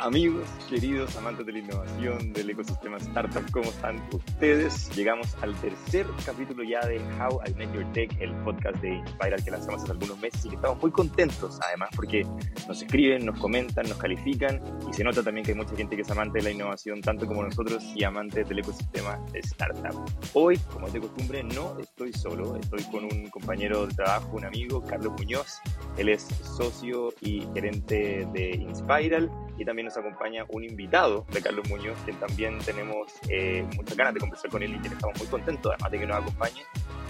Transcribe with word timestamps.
Amigos, 0.00 0.48
queridos 0.70 1.16
amantes 1.16 1.44
de 1.44 1.50
la 1.50 1.58
innovación, 1.58 2.32
del 2.32 2.50
ecosistema 2.50 2.98
startup, 2.98 3.42
¿cómo 3.50 3.68
están 3.68 4.00
ustedes? 4.12 4.94
Llegamos 4.94 5.36
al 5.42 5.56
tercer 5.56 6.06
capítulo 6.24 6.62
ya 6.62 6.78
de 6.86 6.98
How 7.18 7.40
I 7.48 7.54
Met 7.54 7.74
Your 7.74 7.92
Tech, 7.94 8.16
el 8.20 8.32
podcast 8.44 8.76
de 8.80 8.94
Inspiral 8.94 9.42
que 9.42 9.50
lanzamos 9.50 9.82
hace 9.82 9.90
algunos 9.90 10.16
meses 10.20 10.46
y 10.46 10.50
que 10.50 10.54
estamos 10.54 10.80
muy 10.80 10.92
contentos, 10.92 11.58
además, 11.66 11.90
porque 11.96 12.24
nos 12.68 12.80
escriben, 12.80 13.26
nos 13.26 13.40
comentan, 13.40 13.88
nos 13.88 13.98
califican 13.98 14.62
y 14.88 14.92
se 14.94 15.02
nota 15.02 15.24
también 15.24 15.44
que 15.44 15.50
hay 15.50 15.58
mucha 15.58 15.74
gente 15.74 15.96
que 15.96 16.02
es 16.02 16.10
amante 16.12 16.38
de 16.38 16.44
la 16.44 16.50
innovación, 16.52 17.00
tanto 17.00 17.26
como 17.26 17.42
nosotros, 17.42 17.82
y 17.96 18.04
amantes 18.04 18.48
del 18.48 18.60
ecosistema 18.60 19.18
startup. 19.34 20.00
Hoy, 20.32 20.58
como 20.72 20.86
es 20.86 20.92
de 20.92 21.00
costumbre, 21.00 21.42
no 21.42 21.76
estoy 21.80 22.12
solo, 22.12 22.54
estoy 22.56 22.84
con 22.84 23.04
un 23.04 23.28
compañero 23.30 23.88
de 23.88 23.94
trabajo, 23.96 24.36
un 24.36 24.44
amigo, 24.44 24.80
Carlos 24.80 25.12
Muñoz. 25.18 25.60
Él 25.96 26.08
es 26.08 26.22
socio 26.44 27.12
y 27.20 27.48
gerente 27.52 28.28
de 28.32 28.50
Inspiral 28.50 29.28
y 29.58 29.64
también 29.64 29.87
nos 29.88 29.96
acompaña 29.96 30.44
un 30.50 30.62
invitado 30.64 31.24
de 31.32 31.40
Carlos 31.40 31.66
Muñoz, 31.70 31.98
que 32.04 32.12
también 32.12 32.58
tenemos 32.58 33.10
eh, 33.30 33.66
muchas 33.74 33.96
ganas 33.96 34.12
de 34.12 34.20
conversar 34.20 34.50
con 34.50 34.62
él 34.62 34.74
y 34.74 34.82
que 34.82 34.88
estamos 34.88 35.18
muy 35.18 35.26
contentos 35.28 35.72
además 35.72 35.90
de 35.90 35.98
que 35.98 36.06
nos 36.06 36.16
acompañe, 36.18 36.62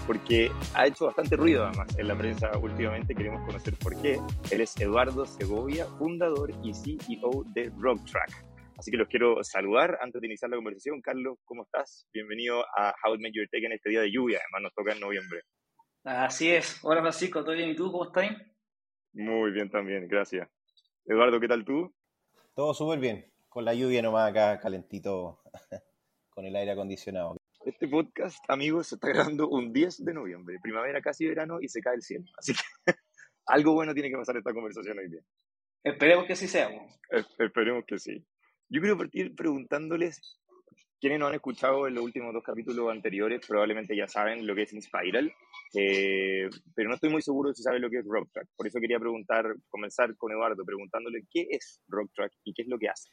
porque 0.07 0.49
ha 0.73 0.87
hecho 0.87 1.07
bastante 1.07 1.35
ruido 1.35 1.65
además 1.65 1.89
en 1.97 2.07
la 2.07 2.17
prensa 2.17 2.57
últimamente, 2.57 3.13
queremos 3.13 3.45
conocer 3.45 3.73
por 3.75 4.01
qué. 4.01 4.17
Él 4.49 4.61
es 4.61 4.79
Eduardo 4.79 5.25
Segovia, 5.25 5.87
fundador 5.97 6.51
y 6.63 6.73
CEO 6.73 7.43
de 7.53 7.69
RockTrack. 7.77 8.45
Así 8.77 8.91
que 8.91 8.97
los 8.97 9.09
quiero 9.09 9.43
saludar 9.43 9.97
antes 10.01 10.21
de 10.21 10.27
iniciar 10.27 10.49
la 10.49 10.55
conversación. 10.55 11.01
Carlos, 11.01 11.37
¿cómo 11.43 11.63
estás? 11.63 12.07
Bienvenido 12.13 12.63
a 12.77 12.95
How 13.03 13.15
It 13.15 13.21
Made 13.21 13.33
Your 13.33 13.49
Take 13.51 13.65
en 13.65 13.73
este 13.73 13.89
día 13.89 13.99
de 13.99 14.11
lluvia, 14.11 14.39
además 14.39 14.71
nos 14.71 14.73
toca 14.73 14.93
en 14.93 15.01
noviembre. 15.01 15.41
Así 16.05 16.49
es. 16.49 16.79
Hola 16.81 17.01
Francisco, 17.01 17.43
¿todo 17.43 17.55
bien? 17.55 17.71
¿Y 17.71 17.75
tú 17.75 17.91
cómo 17.91 18.05
estás? 18.05 18.37
Muy 19.11 19.51
bien 19.51 19.69
también, 19.69 20.07
gracias. 20.07 20.47
Eduardo, 21.05 21.41
¿qué 21.41 21.47
tal 21.49 21.65
tú? 21.65 21.93
Todo 22.59 22.73
súper 22.73 22.99
bien, 22.99 23.25
con 23.47 23.63
la 23.63 23.73
lluvia 23.73 24.01
nomás 24.01 24.29
acá 24.29 24.59
calentito, 24.59 25.39
con 26.29 26.45
el 26.45 26.53
aire 26.57 26.71
acondicionado. 26.71 27.37
Este 27.63 27.87
podcast, 27.87 28.37
amigos, 28.49 28.87
se 28.87 28.95
está 28.95 29.07
grabando 29.07 29.47
un 29.47 29.71
10 29.71 30.03
de 30.03 30.13
noviembre, 30.13 30.57
primavera 30.61 30.99
casi 30.99 31.25
verano 31.25 31.61
y 31.61 31.69
se 31.69 31.79
cae 31.79 31.95
el 31.95 32.01
cielo. 32.01 32.25
Así 32.37 32.51
que 32.51 32.59
algo 33.45 33.75
bueno 33.75 33.93
tiene 33.93 34.09
que 34.09 34.17
pasar 34.17 34.35
esta 34.35 34.51
conversación 34.51 34.99
hoy 34.99 35.09
día. 35.09 35.21
Esperemos 35.85 36.25
que 36.25 36.35
sí 36.35 36.49
sea. 36.49 36.69
esperemos 37.37 37.85
que 37.87 37.97
sí. 37.97 38.25
Yo 38.67 38.81
quiero 38.81 38.97
partir 38.97 39.33
preguntándoles, 39.35 40.38
quienes 40.99 41.19
no 41.19 41.27
han 41.27 41.35
escuchado 41.35 41.87
en 41.87 41.95
los 41.95 42.03
últimos 42.03 42.33
dos 42.33 42.43
capítulos 42.43 42.91
anteriores, 42.91 43.45
probablemente 43.47 43.95
ya 43.95 44.07
saben 44.07 44.45
lo 44.45 44.53
que 44.53 44.63
es 44.63 44.73
Inspiral, 44.73 45.31
eh, 45.73 46.49
pero 46.75 46.89
no 46.89 46.95
estoy 46.95 47.09
muy 47.09 47.21
seguro 47.21 47.53
si 47.53 47.63
sabe 47.63 47.79
lo 47.79 47.89
que 47.89 47.99
es 47.99 48.05
RockTrack. 48.05 48.47
Por 48.55 48.67
eso 48.67 48.79
quería 48.79 48.99
preguntar, 48.99 49.55
comenzar 49.69 50.15
con 50.17 50.31
Eduardo 50.31 50.65
preguntándole 50.65 51.23
qué 51.31 51.47
es 51.49 51.81
RockTrack 51.87 52.33
y 52.43 52.53
qué 52.53 52.63
es 52.63 52.67
lo 52.67 52.77
que 52.77 52.89
hace. 52.89 53.09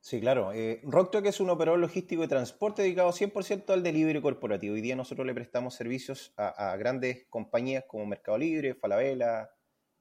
Sí, 0.00 0.20
claro. 0.20 0.52
Eh, 0.52 0.80
RockTrack 0.82 1.26
es 1.26 1.40
un 1.40 1.48
operador 1.48 1.80
logístico 1.80 2.22
de 2.22 2.28
transporte 2.28 2.82
dedicado 2.82 3.10
100% 3.10 3.70
al 3.70 3.82
delivery 3.82 4.20
corporativo. 4.20 4.74
Hoy 4.74 4.82
día 4.82 4.96
nosotros 4.96 5.26
le 5.26 5.32
prestamos 5.32 5.74
servicios 5.74 6.34
a, 6.36 6.76
grandes 6.76 7.26
compañías 7.30 7.84
como 7.88 8.04
Mercado 8.04 8.36
Libre, 8.36 8.74
Falabella, 8.74 9.48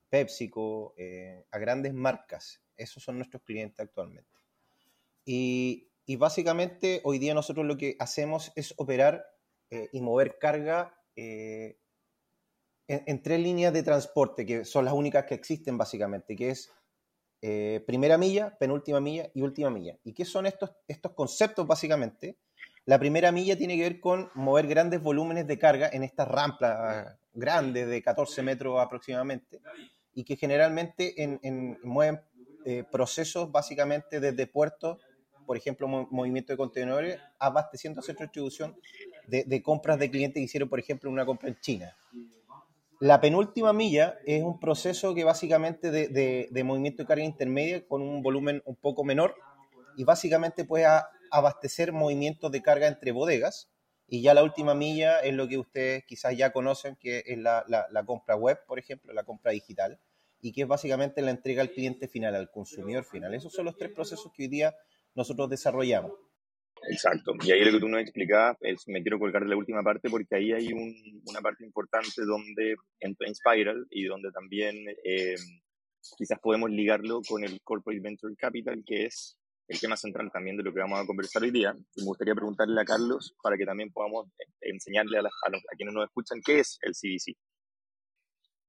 PepsiCo, 0.09 0.93
eh, 0.97 1.45
a 1.51 1.57
grandes 1.57 1.93
marcas. 1.93 2.61
Esos 2.75 3.01
son 3.01 3.15
nuestros 3.15 3.43
clientes 3.43 3.79
actualmente. 3.79 4.29
Y, 5.23 5.92
y, 6.05 6.15
básicamente 6.15 7.01
hoy 7.03 7.19
día 7.19 7.33
nosotros 7.33 7.65
lo 7.65 7.77
que 7.77 7.95
hacemos 7.99 8.51
es 8.55 8.73
operar 8.77 9.25
eh, 9.69 9.89
y 9.91 10.01
mover 10.01 10.37
carga 10.37 10.93
eh, 11.15 11.77
en, 12.87 13.23
tres 13.23 13.39
líneas 13.39 13.73
de 13.73 13.83
transporte, 13.83 14.45
que 14.45 14.65
son 14.65 14.85
las 14.85 14.93
únicas 14.93 15.25
que 15.25 15.35
existen 15.35 15.77
básicamente, 15.77 16.35
que 16.35 16.49
es 16.49 16.71
eh, 17.41 17.83
primera 17.87 18.17
milla, 18.17 18.57
penúltima 18.57 18.99
milla 18.99 19.29
y 19.33 19.41
última 19.41 19.69
milla. 19.69 19.97
¿Y 20.03 20.13
qué 20.13 20.25
son 20.25 20.45
estos, 20.45 20.71
estos 20.87 21.13
conceptos 21.13 21.65
básicamente? 21.65 22.37
La 22.85 22.99
primera 22.99 23.31
milla 23.31 23.57
tiene 23.57 23.77
que 23.77 23.83
ver 23.83 23.99
con 23.99 24.29
mover 24.33 24.67
grandes 24.67 25.01
volúmenes 25.01 25.47
de 25.47 25.57
carga 25.57 25.89
en 25.91 26.03
estas 26.03 26.27
rampas 26.27 27.17
grandes 27.33 27.87
de 27.87 28.01
14 28.01 28.43
metros 28.43 28.79
aproximadamente 28.79 29.61
y 30.13 30.23
que 30.23 30.35
generalmente 30.35 31.23
en, 31.23 31.79
mueven 31.83 32.21
eh, 32.65 32.83
procesos 32.89 33.51
básicamente 33.51 34.19
desde 34.19 34.47
puertos, 34.47 34.99
por 35.45 35.57
ejemplo, 35.57 35.87
movimiento 35.87 36.53
de 36.53 36.57
contenedores, 36.57 37.19
abasteciendo 37.39 37.99
a 37.99 38.03
centro 38.03 38.21
de 38.21 38.27
distribución 38.27 38.75
de, 39.27 39.63
compras 39.63 39.99
de 39.99 40.09
clientes 40.09 40.39
que 40.39 40.45
hicieron, 40.45 40.69
por 40.69 40.79
ejemplo, 40.79 41.09
una 41.09 41.25
compra 41.25 41.49
en 41.49 41.59
China. 41.59 41.95
La 42.99 43.19
penúltima 43.19 43.73
milla 43.73 44.17
es 44.25 44.43
un 44.43 44.59
proceso 44.59 45.13
que 45.13 45.23
básicamente 45.23 45.91
de, 45.91 46.47
de, 46.49 46.63
movimiento 46.63 47.03
de 47.03 47.07
carga 47.07 47.23
intermedia 47.23 47.85
con 47.85 48.01
un 48.01 48.21
volumen 48.21 48.61
un 48.65 48.75
poco 48.75 49.03
menor 49.03 49.35
y 49.97 50.03
básicamente 50.03 50.63
puede 50.65 50.85
abastecer 51.31 51.91
movimientos 51.91 52.51
de 52.51 52.61
carga 52.61 52.87
entre 52.87 53.11
bodegas. 53.11 53.69
Y 54.07 54.21
ya 54.21 54.33
la 54.33 54.43
última 54.43 54.75
milla 54.75 55.19
es 55.19 55.33
lo 55.33 55.47
que 55.47 55.57
ustedes 55.57 56.03
quizás 56.05 56.37
ya 56.37 56.51
conocen, 56.51 56.95
que 56.97 57.23
es 57.25 57.37
la, 57.37 57.63
la, 57.67 57.87
la 57.89 58.05
compra 58.05 58.35
web, 58.35 58.59
por 58.67 58.77
ejemplo, 58.77 59.11
la 59.13 59.23
compra 59.23 59.51
digital, 59.51 59.99
y 60.41 60.51
que 60.51 60.63
es 60.63 60.67
básicamente 60.67 61.21
la 61.21 61.31
entrega 61.31 61.61
al 61.61 61.71
cliente 61.71 62.07
final, 62.07 62.35
al 62.35 62.51
consumidor 62.51 63.05
final. 63.05 63.33
Esos 63.33 63.53
son 63.53 63.65
los 63.65 63.77
tres 63.77 63.91
procesos 63.91 64.31
que 64.33 64.43
hoy 64.43 64.49
día 64.49 64.75
nosotros 65.15 65.49
desarrollamos. 65.49 66.11
Exacto. 66.89 67.33
Y 67.43 67.51
ahí 67.51 67.63
lo 67.63 67.71
que 67.71 67.79
tú 67.79 67.87
nos 67.87 68.01
explicabas, 68.01 68.57
es, 68.61 68.87
me 68.87 69.01
quiero 69.01 69.19
colgar 69.19 69.43
de 69.43 69.49
la 69.49 69.55
última 69.55 69.81
parte 69.81 70.09
porque 70.09 70.35
ahí 70.35 70.51
hay 70.51 70.73
una 70.73 71.41
parte 71.41 71.63
importante 71.63 72.23
donde 72.25 72.75
entra 72.99 73.27
Inspiral 73.27 73.87
y 73.89 74.05
donde 74.05 74.31
también 74.31 74.75
eh, 75.03 75.35
quizás 76.17 76.39
podemos 76.39 76.69
ligarlo 76.69 77.21
con 77.27 77.43
el 77.43 77.61
Corporate 77.63 78.01
Venture 78.01 78.35
Capital, 78.35 78.83
que 78.85 79.05
es 79.05 79.37
el 79.67 79.79
tema 79.79 79.95
central 79.95 80.29
también 80.31 80.57
de 80.57 80.63
lo 80.63 80.73
que 80.73 80.81
vamos 80.81 80.99
a 80.99 81.05
conversar 81.05 81.43
hoy 81.43 81.51
día. 81.51 81.75
Y 81.95 82.01
me 82.01 82.07
gustaría 82.07 82.35
preguntarle 82.35 82.79
a 82.81 82.85
Carlos 82.85 83.35
para 83.41 83.57
que 83.57 83.65
también 83.65 83.91
podamos 83.91 84.27
enseñarle 84.59 85.19
a, 85.19 85.21
a, 85.21 85.75
quienes 85.77 85.93
nos 85.93 86.05
escuchan 86.05 86.41
qué 86.45 86.59
es 86.59 86.77
el 86.81 86.93
CDC. 86.93 87.37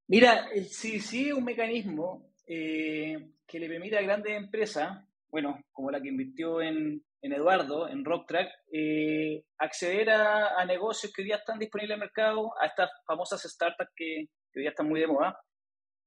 Mira, 0.07 0.49
el 0.53 0.67
CDC 0.67 1.13
es 1.27 1.33
un 1.33 1.43
mecanismo 1.43 2.31
eh, 2.47 3.31
que 3.45 3.59
le 3.59 3.67
permite 3.67 3.97
a 3.97 4.03
grandes 4.03 4.37
empresas, 4.37 5.03
bueno, 5.29 5.59
como 5.71 5.91
la 5.91 6.01
que 6.01 6.09
invirtió 6.09 6.61
en, 6.61 7.03
en 7.25 7.33
Eduardo, 7.33 7.89
en 7.89 8.05
RockTrack, 8.05 8.49
eh, 8.71 9.43
acceder 9.57 10.11
a, 10.11 10.63
negocios 10.65 11.11
que 11.11 11.23
hoy 11.23 11.25
día 11.27 11.37
están 11.37 11.57
disponibles 11.57 11.95
en 11.95 12.01
el 12.01 12.07
mercado, 12.07 12.51
a 12.61 12.67
estas 12.67 12.91
famosas 13.07 13.41
startups 13.41 13.91
que, 13.95 14.27
hoy 14.55 14.61
día 14.61 14.69
están 14.69 14.87
muy 14.87 14.99
de 14.99 15.07
moda, 15.07 15.37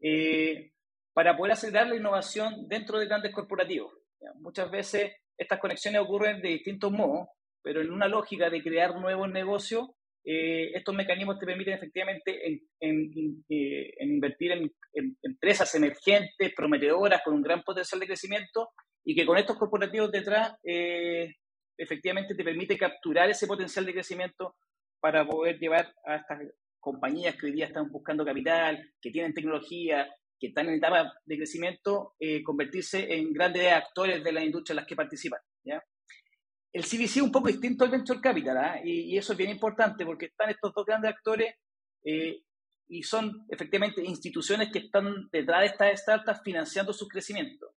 eh, 0.01 0.71
para 1.13 1.37
poder 1.37 1.55
acelerar 1.55 1.89
la 1.89 1.97
innovación 1.97 2.69
dentro 2.69 2.99
de 2.99 3.07
grandes 3.07 3.35
corporativos. 3.35 3.93
Muchas 4.37 4.71
veces 4.71 5.13
estas 5.37 5.59
conexiones 5.59 6.01
ocurren 6.01 6.41
de 6.41 6.51
distintos 6.51 6.93
modos, 6.93 7.29
pero 7.63 7.81
en 7.81 7.91
una 7.91 8.07
lógica 8.07 8.49
de 8.49 8.63
crear 8.63 8.95
nuevos 8.95 9.29
negocios, 9.29 9.89
eh, 10.25 10.71
estos 10.75 10.95
mecanismos 10.95 11.39
te 11.39 11.47
permiten 11.47 11.75
efectivamente 11.75 12.61
en, 12.81 13.45
invertir 14.01 14.53
en, 14.53 14.73
empresas 15.23 15.75
emergentes, 15.75 16.53
prometedoras, 16.55 17.23
con 17.25 17.35
un 17.35 17.43
gran 17.43 17.63
potencial 17.63 17.99
de 17.99 18.07
crecimiento 18.07 18.69
y 19.09 19.15
que 19.15 19.25
con 19.25 19.39
estos 19.39 19.57
corporativos 19.57 20.13
detrás 20.13 20.53
eh, 20.63 21.35
efectivamente 21.79 22.35
te 22.35 22.45
permite 22.45 22.77
capturar 22.77 23.31
ese 23.31 23.47
potencial 23.47 23.87
de 23.87 23.95
crecimiento 23.95 24.57
para 25.01 25.27
poder 25.27 25.59
llevar 25.59 25.95
a 26.05 26.17
estas 26.17 26.41
compañías 26.79 27.35
que 27.37 27.47
hoy 27.47 27.53
día 27.53 27.69
están 27.69 27.91
buscando 27.91 28.23
capital, 28.23 28.87
que 29.01 29.11
tienen 29.11 29.33
tecnología, 29.33 30.15
que 30.39 30.49
están 30.49 30.69
en 30.69 30.75
etapa 30.75 31.11
de 31.25 31.37
crecimiento, 31.39 32.17
eh, 32.21 32.43
convertirse 32.43 33.15
en 33.15 33.33
grandes 33.33 33.73
actores 33.73 34.23
de 34.23 34.31
la 34.31 34.45
industria 34.45 34.75
en 34.75 34.77
las 34.77 34.87
que 34.87 34.97
participan. 34.97 35.41
¿ya? 35.65 35.83
El 36.71 36.83
CVC 36.83 37.05
es 37.05 37.23
un 37.23 37.33
poco 37.33 37.49
distinto 37.49 37.85
al 37.85 37.91
Venture 37.91 38.21
Capital, 38.21 38.59
¿ah? 38.59 38.81
y, 38.85 39.17
eso 39.17 39.33
es 39.33 39.39
bien 39.39 39.51
importante 39.51 40.05
porque 40.05 40.27
están 40.27 40.51
estos 40.51 40.75
dos 40.75 40.85
grandes 40.85 41.13
actores 41.13 41.55
eh, 42.05 42.43
y 42.89 43.03
son 43.03 43.47
efectivamente 43.49 44.05
instituciones 44.05 44.71
que 44.71 44.81
están 44.81 45.31
detrás 45.33 45.61
de 45.61 45.67
estas 45.67 46.01
startups 46.03 46.43
financiando 46.45 46.93
su 46.93 47.09
crecimiento. 47.09 47.73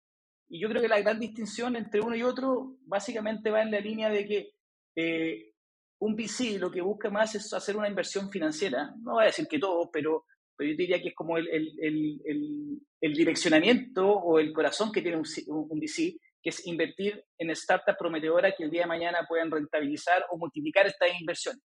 Y 0.50 0.60
yo 0.60 0.68
creo 0.68 0.81
que 0.81 0.88
la 0.88 1.00
gran 1.00 1.19
distinción 1.19 1.75
entre 1.75 2.01
uno 2.01 2.16
y 2.16 2.24
otro 2.24 2.78
básicamente 2.86 3.51
va 3.51 3.62
en 3.62 3.72
la 3.72 3.80
línea 3.80 4.10
de 4.10 4.25
que 4.25 4.51
eh, 4.96 5.54
un 6.00 6.16
VC 6.16 6.57
lo 6.60 6.72
que 6.72 6.81
busca 6.81 7.10
más 7.10 7.36
es 7.36 7.54
hacer 7.54 7.78
una 7.78 7.88
inversión 7.88 8.31
financiera. 8.31 8.94
No 9.01 9.13
voy 9.13 9.24
a 9.24 9.28
decir 9.28 9.48
que 9.48 9.60
todo, 9.60 9.92
pero, 9.92 10.25
pero 10.56 10.72
yo 10.72 10.78
diría 10.78 11.01
que 11.01 11.10
es 11.10 11.16
como 11.16 11.38
el, 11.38 11.48
el, 11.48 12.81
el, 13.00 13.13
direccionamiento 13.13 14.07
o 14.07 14.40
el 14.40 14.51
corazón 14.51 14.92
que 14.92 15.01
tiene 15.01 15.18
un, 15.18 15.25
un, 15.48 15.80
VC, 15.80 16.18
que 16.42 16.50
es 16.50 16.66
invertir 16.66 17.24
en 17.38 17.56
startups 17.56 17.98
prometedoras 17.98 18.54
que 18.57 18.63
el 18.63 18.72
día 18.72 18.81
de 18.81 18.88
mañana 18.88 19.25
puedan 19.28 19.51
rentabilizar 19.51 20.25
o 20.31 20.38
multiplicar 20.38 20.88
estas 20.88 21.10
inversiones. 21.19 21.62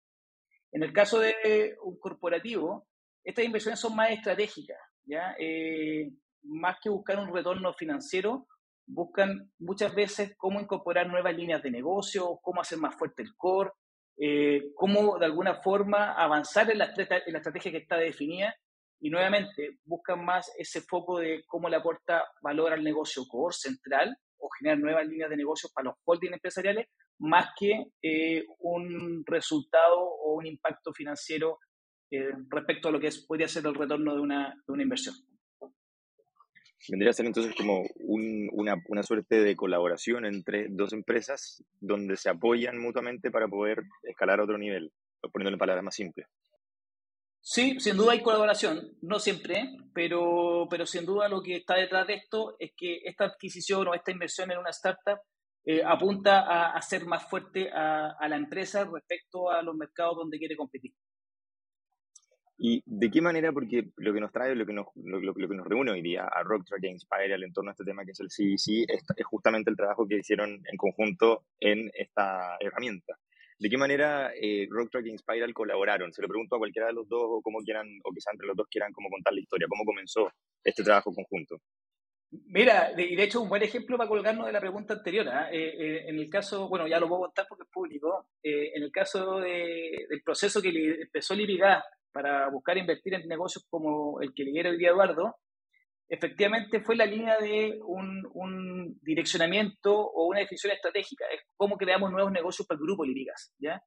En 0.73 0.83
el 0.83 0.93
caso 0.93 1.21
de 1.21 1.77
un 1.83 1.97
corporativo, 1.99 2.87
estas 3.23 3.45
inversiones 3.45 3.81
son 3.81 3.95
más 3.95 4.11
estratégicas, 4.11 4.79
¿ya? 5.05 5.35
Eh, 5.39 6.11
más 6.43 6.77
que 6.83 6.91
buscar 6.91 7.19
un 7.19 7.33
retorno 7.33 7.73
financiero, 7.73 8.47
buscan 8.87 9.51
muchas 9.59 9.95
veces 9.95 10.35
cómo 10.37 10.61
incorporar 10.61 11.07
nuevas 11.07 11.35
líneas 11.35 11.63
de 11.63 11.71
negocio, 11.71 12.39
cómo 12.43 12.61
hacer 12.61 12.79
más 12.79 12.95
fuerte 12.97 13.23
el 13.23 13.35
core, 13.37 13.71
eh, 14.17 14.73
cómo 14.75 15.19
de 15.19 15.27
alguna 15.27 15.61
forma 15.63 16.13
avanzar 16.13 16.71
en 16.71 16.79
la, 16.79 16.93
en 16.97 17.33
la, 17.33 17.39
estrategia 17.39 17.73
que 17.73 17.79
está 17.79 17.97
definida 17.97 18.55
y 19.01 19.11
nuevamente 19.11 19.79
buscan 19.85 20.25
más 20.25 20.53
ese 20.57 20.81
foco 20.83 21.19
de 21.19 21.43
cómo 21.47 21.69
le 21.69 21.77
aporta 21.77 22.25
valor 22.41 22.73
al 22.73 22.85
negocio 22.85 23.25
core 23.29 23.55
central 23.55 24.17
o 24.39 24.49
generar 24.59 24.79
nuevas 24.79 25.07
líneas 25.07 25.31
de 25.31 25.37
negocios 25.37 25.73
para 25.73 25.87
los 25.87 25.97
holdings 26.05 26.35
empresariales, 26.35 26.87
más 27.19 27.49
que 27.59 27.87
eh, 28.03 28.45
un 28.61 29.25
resultado 29.27 29.99
o 29.99 30.35
un 30.35 30.47
impacto 30.47 30.93
financiero 30.93 31.59
eh, 32.11 32.31
respecto 32.49 32.89
a 32.89 32.93
lo 32.93 33.01
que 33.01 33.11
podría 33.27 33.49
ser 33.49 33.67
el 33.67 33.75
retorno 33.75 34.15
de 34.15 34.21
una 34.21 34.83
inversión. 34.83 35.15
Vendría 36.89 37.11
a 37.11 37.15
ser 37.15 37.27
entonces 37.27 37.55
como 37.57 37.83
un, 38.01 38.49
una, 38.53 38.77
una, 38.89 39.03
suerte 39.03 39.43
de 39.43 39.57
colaboración 39.57 40.27
entre 40.27 40.67
dos 40.69 40.93
empresas 40.93 41.65
donde 41.81 42.17
se 42.17 42.29
apoyan 42.31 42.79
mutuamente 42.79 43.31
para 43.31 43.49
poder 43.49 43.83
escalar 44.03 44.41
a 44.41 44.45
otro 44.45 44.59
nivel, 44.59 44.93
poniéndolo 45.33 45.55
en 45.55 45.59
palabras 45.59 45.85
más 45.85 45.95
simples. 45.95 46.27
Sí, 47.41 47.79
sin 47.79 47.97
duda 47.97 48.13
hay 48.13 48.23
colaboración, 48.23 48.97
no 49.03 49.19
siempre, 49.19 49.77
pero, 49.93 50.67
pero 50.71 50.87
sin 50.87 51.05
duda 51.05 51.29
lo 51.29 51.43
que 51.43 51.57
está 51.57 51.75
detrás 51.75 52.07
de 52.07 52.15
esto 52.15 52.57
es 52.59 52.73
que 52.75 53.01
esta 53.05 53.27
adquisición 53.27 53.87
o 53.87 53.95
esta 53.95 54.13
inversión 54.13 54.51
en 54.51 54.59
una 54.59 54.71
startup 54.71 55.19
eh, 55.67 55.83
apunta 55.85 56.41
a 56.41 56.73
hacer 56.73 57.05
más 57.07 57.29
fuerte 57.29 57.71
a, 57.71 58.13
a 58.19 58.29
la 58.29 58.37
empresa 58.37 58.85
respecto 58.85 59.51
a 59.51 59.63
los 59.63 59.75
mercados 59.75 60.17
donde 60.17 60.39
quiere 60.39 60.57
competir. 60.57 60.93
¿Y 62.57 62.83
de 62.87 63.11
qué 63.11 63.21
manera? 63.21 63.53
Porque 63.53 63.91
lo 63.97 64.15
que 64.15 64.21
nos 64.21 64.31
trae, 64.31 64.55
lo 64.55 64.65
que 64.65 64.73
nos, 64.73 64.87
lo, 64.95 65.21
lo, 65.21 65.35
que 65.35 65.57
nos 65.57 65.67
reúne 65.67 65.91
hoy 65.91 66.03
día 66.03 66.25
a 66.25 66.43
Rocktrack 66.45 66.85
e 66.85 66.89
Inspire 66.89 67.35
en 67.35 67.53
torno 67.53 67.71
a 67.71 67.73
este 67.73 67.85
tema 67.85 68.05
que 68.05 68.13
es 68.13 68.21
el 68.21 68.29
CBC, 68.29 68.89
es, 68.89 69.03
es, 69.17 69.27
justamente 69.27 69.71
el 69.71 69.77
trabajo 69.77 70.07
que 70.07 70.19
hicieron 70.19 70.51
en 70.51 70.77
conjunto 70.77 71.45
en 71.59 71.91
esta 71.95 72.57
herramienta. 72.61 73.19
¿De 73.59 73.69
qué 73.69 73.77
manera 73.77 74.33
eh, 74.41 74.69
Rocktrack 74.71 75.07
e 75.07 75.11
Inspiral 75.11 75.53
colaboraron? 75.53 76.13
Se 76.13 76.23
lo 76.23 76.29
pregunto 76.29 76.55
a 76.55 76.59
cualquiera 76.59 76.89
de 76.89 76.95
los 76.95 77.09
dos 77.09 77.23
o 77.25 77.43
como 77.43 77.59
quieran, 77.61 77.89
o 78.05 78.13
quizá 78.13 78.31
entre 78.33 78.47
los 78.47 78.57
dos 78.57 78.69
quieran 78.69 78.93
como 78.93 79.11
contar 79.11 79.33
la 79.33 79.41
historia. 79.41 79.67
¿Cómo 79.69 79.85
comenzó 79.85 80.31
este 80.63 80.85
trabajo 80.85 81.13
conjunto? 81.13 81.61
Mira, 82.47 82.93
de, 82.97 83.15
de 83.17 83.23
hecho, 83.23 83.43
un 83.43 83.49
buen 83.49 83.63
ejemplo 83.63 83.97
para 83.97 84.09
colgarnos 84.09 84.47
de 84.47 84.53
la 84.53 84.61
pregunta 84.61 84.95
anterior. 84.95 85.27
¿eh? 85.27 85.49
Eh, 85.53 86.05
en 86.09 86.19
el 86.19 86.29
caso, 86.29 86.69
bueno, 86.69 86.87
ya 86.87 86.99
lo 86.99 87.09
puedo 87.09 87.23
contar 87.23 87.47
porque 87.49 87.65
es 87.65 87.71
público. 87.71 88.29
Eh, 88.43 88.73
en 88.75 88.83
el 88.83 88.91
caso 88.91 89.39
de, 89.41 90.07
del 90.09 90.23
proceso 90.23 90.61
que 90.61 90.73
le 90.73 91.03
empezó 91.03 91.35
Libigas 91.35 91.85
para 92.15 92.49
buscar 92.49 92.79
invertir 92.79 93.13
en 93.15 93.27
negocios 93.27 93.67
como 93.69 94.21
el 94.21 94.33
que 94.33 94.45
lidera 94.45 94.71
hoy 94.71 94.79
día 94.79 94.91
Eduardo, 94.91 95.35
efectivamente 96.09 96.81
fue 96.81 96.95
la 96.95 97.07
línea 97.07 97.39
de 97.39 97.81
un, 97.85 98.23
un, 98.35 98.97
direccionamiento 99.03 99.93
o 99.93 100.29
una 100.29 100.39
definición 100.39 100.73
estratégica, 100.73 101.25
es 101.35 101.41
cómo 101.57 101.77
creamos 101.77 102.13
nuevos 102.13 102.31
negocios 102.31 102.69
para 102.69 102.79
el 102.79 102.85
grupo 102.85 103.05
Lipigas, 103.05 103.53
¿ya? 103.59 103.83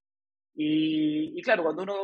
Y, 0.53 1.39
y, 1.39 1.41
claro, 1.41 1.63
cuando 1.63 1.83
uno 1.83 1.95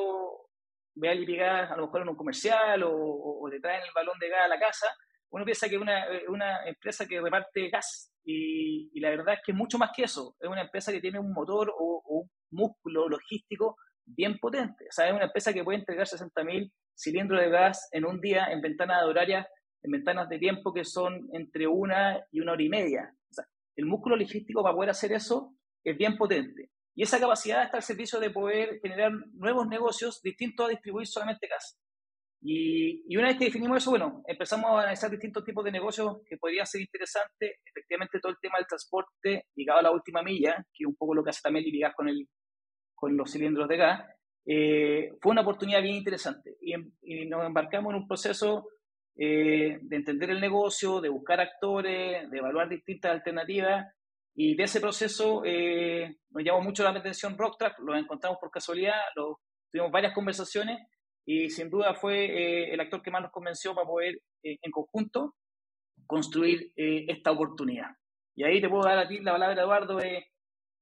ve 0.96 1.10
a 1.10 1.16
Lipigas 1.16 1.70
a 1.70 1.75
lo 1.75 1.88
mejor 1.88 2.04
en 2.04 2.10
un 2.10 2.16
comercial 2.16 2.84
o, 2.84 2.92
o, 2.96 3.44
o, 3.44 3.50
le 3.50 3.60
traen 3.60 3.81
el 3.81 3.94
balón 3.94 4.18
de 4.19 4.30
gas 4.30 4.46
a 4.46 4.48
la 4.48 4.60
casa, 4.60 4.88
uno 5.31 5.44
piensa 5.44 5.68
que 5.68 5.76
es 5.76 5.81
una, 5.81 6.06
una 6.30 6.66
empresa 6.66 7.06
que 7.06 7.19
reparte 7.19 7.69
gas 7.69 8.14
y, 8.24 8.92
y, 8.94 9.00
la 9.02 9.10
verdad 9.10 9.34
es 9.34 9.40
que 9.46 9.52
es 9.52 9.58
mucho 9.58 9.78
más 9.78 9.90
que 9.94 10.04
eso, 10.04 10.38
es 10.40 10.48
una 10.48 10.62
empresa 10.62 10.92
que 10.94 11.02
tiene 11.02 11.19
un 11.19 11.34
motor 11.34 11.69
o, 11.69 12.02
o 12.06 12.19
un 12.22 12.30
músculo 12.52 13.10
logístico 13.10 13.76
bien 14.06 14.38
potente. 14.40 14.86
O 14.90 14.92
sea, 14.92 15.08
es 15.08 15.14
una 15.14 15.26
empresa 15.26 15.54
que 15.54 15.64
puede 15.64 15.80
entregar 15.80 16.08
60.000 16.08 16.72
cilindros 16.96 17.42
de 17.42 17.50
gas 17.50 17.90
en 17.92 18.06
un 18.06 18.20
día 18.20 18.48
en 18.52 18.62
ventanas 18.62 19.04
horarias, 19.04 19.48
en 19.84 19.92
ventanas 19.92 20.30
de 20.30 20.40
tiempo 20.40 20.74
que 20.74 20.86
son 20.86 21.30
entre 21.34 21.68
una 21.68 22.20
y 22.32 22.40
una 22.40 22.54
hora 22.54 22.64
y 22.64 22.70
media. 22.70 23.14
O 23.30 23.34
sea, 23.34 23.46
el 23.76 23.86
músculo 23.86 24.16
logístico 24.16 24.64
para 24.64 24.76
poder 24.76 24.92
hacer 24.92 25.12
eso 25.12 25.56
es 25.84 25.98
bien 25.98 26.18
potente. 26.18 26.70
Y 26.96 27.04
esa 27.04 27.20
capacidad 27.20 27.64
está 27.64 27.78
al 27.78 27.84
servicio 27.84 28.20
de 28.20 28.30
poder 28.30 28.80
generar 28.82 29.12
nuevos 29.34 29.68
negocios 29.68 30.22
distintos 30.22 30.68
a 30.68 30.70
distribuir 30.70 31.08
solamente 31.08 31.48
gas. 31.48 31.80
Y, 32.46 33.04
y, 33.08 33.18
una 33.18 33.30
vez 33.30 33.38
que 33.38 33.46
definimos 33.46 33.78
eso, 33.78 33.92
bueno, 33.92 34.22
empezamos 34.28 34.70
a 34.70 34.82
analizar 34.82 35.10
distintos 35.10 35.46
tipos 35.46 35.64
de 35.64 35.72
negocios 35.72 36.18
que 36.28 36.38
podrían 36.38 36.68
ser 36.68 36.82
interesantes. 36.82 37.52
Efectivamente, 37.66 38.20
todo 38.20 38.34
el 38.34 38.38
tema 38.40 38.58
del 38.58 38.68
transporte 38.68 39.46
ligado 39.56 39.80
a 39.80 39.84
la 39.84 39.92
última 39.92 40.22
milla, 40.22 40.56
que 40.74 40.84
es 40.84 40.88
un 40.88 40.96
poco 40.96 41.16
lo 41.16 41.24
que 41.24 41.30
hace 41.30 41.40
también 41.42 41.64
Libigas 41.64 41.96
con 41.96 42.10
el, 42.10 42.28
con 43.04 43.18
los 43.18 43.30
cilindros 43.30 43.68
de 43.68 43.76
gas, 43.76 44.02
eh, 44.46 45.12
fue 45.20 45.34
una 45.34 45.42
oportunidad 45.42 45.82
bien 45.82 45.96
interesante 45.96 46.56
y, 46.62 46.74
y, 47.02 47.26
nos 47.26 47.46
embarcamos 47.46 47.92
en 47.92 48.00
un 48.00 48.08
proceso 48.08 48.70
eh, 49.18 49.78
de 49.82 49.96
entender 49.98 50.30
el 50.30 50.40
negocio, 50.40 51.02
de 51.02 51.10
buscar 51.10 51.42
actores, 51.42 52.32
de 52.32 52.38
evaluar 52.38 52.70
distintas 52.70 53.12
alternativas 53.12 53.94
y 54.34 54.56
de 54.56 54.64
ese 54.64 54.80
proceso 54.80 55.44
eh, 55.44 56.16
nos 56.30 56.44
llamó 56.46 56.62
mucho 56.62 56.82
la 56.82 56.92
atención 56.92 57.38
Rocktrack, 57.38 57.80
lo 57.80 57.94
encontramos 57.98 58.40
por 58.40 58.52
casualidad, 58.52 59.02
lo, 59.18 59.42
tuvimos 59.70 59.92
varias 59.92 60.14
conversaciones 60.14 60.80
y 61.26 61.50
sin 61.50 61.70
duda 61.70 61.94
fue 61.94 62.24
eh, 62.24 62.74
el 62.74 62.80
actor 62.80 63.02
que 63.02 63.12
más 63.12 63.22
nos 63.22 63.32
convenció 63.32 63.76
para 63.76 63.86
poder 63.86 64.18
en 64.44 64.72
conjunto 64.72 65.36
construir 66.08 66.72
esta 66.76 67.32
oportunidad. 67.32 67.90
Y 68.34 68.46
ahí 68.46 68.62
te 68.62 68.70
puedo 68.70 68.84
dar 68.84 68.98
a 68.98 69.08
ti 69.10 69.20
la 69.20 69.34
palabra, 69.34 69.62
Eduardo, 69.62 70.00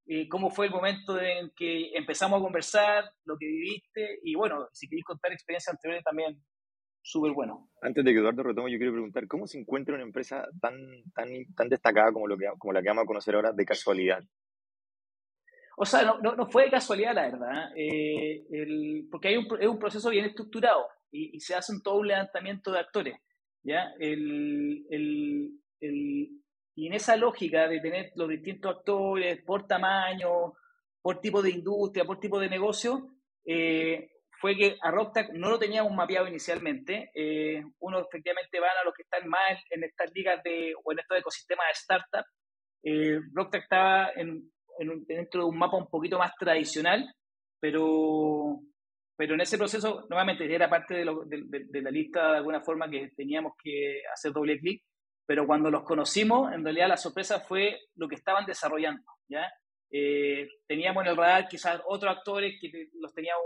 eh, 0.07 0.27
cómo 0.27 0.49
fue 0.49 0.67
el 0.67 0.71
momento 0.71 1.19
en 1.19 1.51
que 1.55 1.91
empezamos 1.95 2.39
a 2.39 2.43
conversar, 2.43 3.05
lo 3.25 3.37
que 3.37 3.45
viviste 3.45 4.19
y 4.23 4.35
bueno, 4.35 4.67
si 4.71 4.87
queréis 4.87 5.05
contar 5.05 5.31
experiencias 5.31 5.73
anteriores 5.73 6.03
también, 6.03 6.41
súper 7.01 7.31
bueno. 7.31 7.69
Antes 7.81 8.03
de 8.03 8.11
que 8.11 8.19
Eduardo 8.19 8.43
retome, 8.43 8.71
yo 8.71 8.77
quiero 8.77 8.93
preguntar, 8.93 9.27
¿cómo 9.27 9.47
se 9.47 9.59
encuentra 9.59 9.95
una 9.95 10.03
empresa 10.03 10.47
tan, 10.61 10.75
tan, 11.13 11.29
tan 11.55 11.69
destacada 11.69 12.11
como, 12.11 12.27
lo 12.27 12.37
que, 12.37 12.45
como 12.57 12.73
la 12.73 12.81
que 12.81 12.89
vamos 12.89 13.03
a 13.03 13.07
conocer 13.07 13.35
ahora 13.35 13.51
de 13.51 13.65
casualidad? 13.65 14.23
O 15.77 15.85
sea, 15.85 16.03
no, 16.03 16.19
no, 16.19 16.35
no 16.35 16.45
fue 16.45 16.65
de 16.65 16.71
casualidad, 16.71 17.15
la 17.15 17.23
verdad, 17.23 17.71
eh, 17.75 18.45
el, 18.51 19.07
porque 19.09 19.29
hay 19.29 19.37
un, 19.37 19.47
es 19.59 19.67
un 19.67 19.79
proceso 19.79 20.09
bien 20.09 20.25
estructurado 20.25 20.85
y, 21.11 21.35
y 21.35 21.39
se 21.39 21.55
hace 21.55 21.73
un 21.73 21.81
todo 21.81 21.99
un 21.99 22.07
levantamiento 22.07 22.71
de 22.71 22.79
actores. 22.79 23.15
¿ya? 23.63 23.93
El, 23.99 24.85
el, 24.89 25.51
el, 25.79 26.40
y 26.75 26.87
en 26.87 26.93
esa 26.93 27.15
lógica 27.15 27.67
de 27.67 27.79
tener 27.79 28.11
los 28.15 28.29
distintos 28.29 28.77
actores 28.77 29.41
por 29.43 29.67
tamaño, 29.67 30.53
por 31.01 31.19
tipo 31.19 31.41
de 31.41 31.51
industria, 31.51 32.05
por 32.05 32.19
tipo 32.19 32.39
de 32.39 32.49
negocio, 32.49 33.09
eh, 33.45 34.09
fue 34.39 34.55
que 34.55 34.77
a 34.81 34.91
Rocktac 34.91 35.33
no 35.33 35.49
lo 35.49 35.59
teníamos 35.59 35.93
mapeado 35.93 36.27
inicialmente. 36.27 37.11
Eh, 37.13 37.61
uno 37.79 37.99
efectivamente 37.99 38.59
van 38.59 38.77
a 38.81 38.83
los 38.85 38.93
que 38.93 39.03
están 39.03 39.27
más 39.27 39.61
en 39.69 39.83
estas 39.83 40.11
ligas 40.13 40.41
de, 40.43 40.73
o 40.83 40.91
en 40.91 40.99
estos 40.99 41.17
ecosistemas 41.17 41.67
de 41.67 41.73
startup. 41.73 42.25
Eh, 42.83 43.19
Rocktac 43.33 43.63
estaba 43.63 44.11
en, 44.15 44.51
en, 44.79 45.05
dentro 45.05 45.41
de 45.41 45.49
un 45.49 45.57
mapa 45.57 45.77
un 45.77 45.89
poquito 45.89 46.17
más 46.17 46.33
tradicional, 46.35 47.13
pero, 47.59 48.59
pero 49.15 49.35
en 49.35 49.41
ese 49.41 49.57
proceso, 49.57 50.07
nuevamente, 50.09 50.51
era 50.51 50.69
parte 50.69 50.95
de, 50.95 51.05
lo, 51.05 51.23
de, 51.25 51.43
de, 51.45 51.65
de 51.65 51.81
la 51.81 51.91
lista 51.91 52.31
de 52.31 52.37
alguna 52.37 52.61
forma 52.61 52.89
que 52.89 53.11
teníamos 53.15 53.53
que 53.61 54.01
hacer 54.11 54.31
doble 54.31 54.57
clic 54.57 54.81
pero 55.25 55.45
cuando 55.45 55.69
los 55.69 55.83
conocimos, 55.83 56.51
en 56.53 56.63
realidad 56.63 56.89
la 56.89 56.97
sorpresa 56.97 57.39
fue 57.39 57.79
lo 57.95 58.07
que 58.07 58.15
estaban 58.15 58.45
desarrollando, 58.45 59.03
¿ya? 59.29 59.51
Eh, 59.91 60.47
teníamos 60.67 61.03
en 61.03 61.11
el 61.11 61.17
radar 61.17 61.47
quizás 61.47 61.81
otros 61.85 62.15
actores 62.15 62.55
que 62.61 62.89
los 62.93 63.13
teníamos 63.13 63.45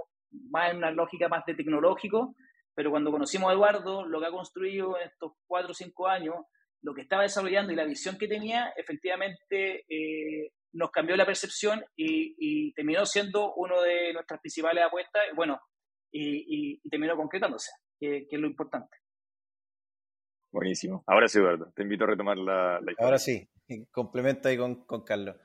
más 0.50 0.72
en 0.72 0.78
una 0.78 0.92
lógica 0.92 1.28
más 1.28 1.46
de 1.46 1.56
tecnológico, 1.56 2.36
pero 2.76 2.92
cuando 2.92 3.12
conocimos 3.12 3.50
a 3.50 3.54
Eduardo, 3.54 4.06
lo 4.06 4.20
que 4.20 4.28
ha 4.28 4.32
construido 4.32 4.98
en 5.00 5.08
estos 5.08 5.34
cuatro 5.48 5.72
o 5.72 5.74
cinco 5.74 6.08
años, 6.08 6.36
lo 6.82 6.94
que 6.94 7.02
estaba 7.02 7.24
desarrollando 7.24 7.74
y 7.74 7.76
la 7.76 7.86
visión 7.86 8.18
que 8.18 8.28
tenía, 8.28 8.74
efectivamente 8.78 9.86
eh, 9.90 10.52
nos 10.74 10.92
cambió 10.92 11.16
la 11.16 11.26
percepción 11.26 11.84
y, 11.96 12.74
terminó 12.74 13.06
siendo 13.06 13.54
uno 13.56 13.82
de 13.82 14.14
nuestras 14.14 14.40
principales 14.42 14.84
apuestas, 14.84 15.24
bueno, 15.36 15.60
y, 16.12 16.80
terminó 16.90 17.16
concretándose, 17.16 17.72
que 18.00 18.28
es 18.30 18.40
lo 18.40 18.48
importante. 18.48 18.98
Buenísimo. 20.56 21.04
Ahora 21.06 21.28
sí, 21.28 21.38
Eduardo, 21.38 21.70
te 21.76 21.84
invito 21.84 22.06
a 22.06 22.08
retomar 22.08 22.38
la, 22.38 22.80
la 22.80 22.94
Ahora 23.00 23.20
sí, 23.20 23.46
complemento 23.92 24.48
ahí 24.48 24.56
con, 24.56 24.86
con, 24.86 25.04
Carlos. 25.04 25.36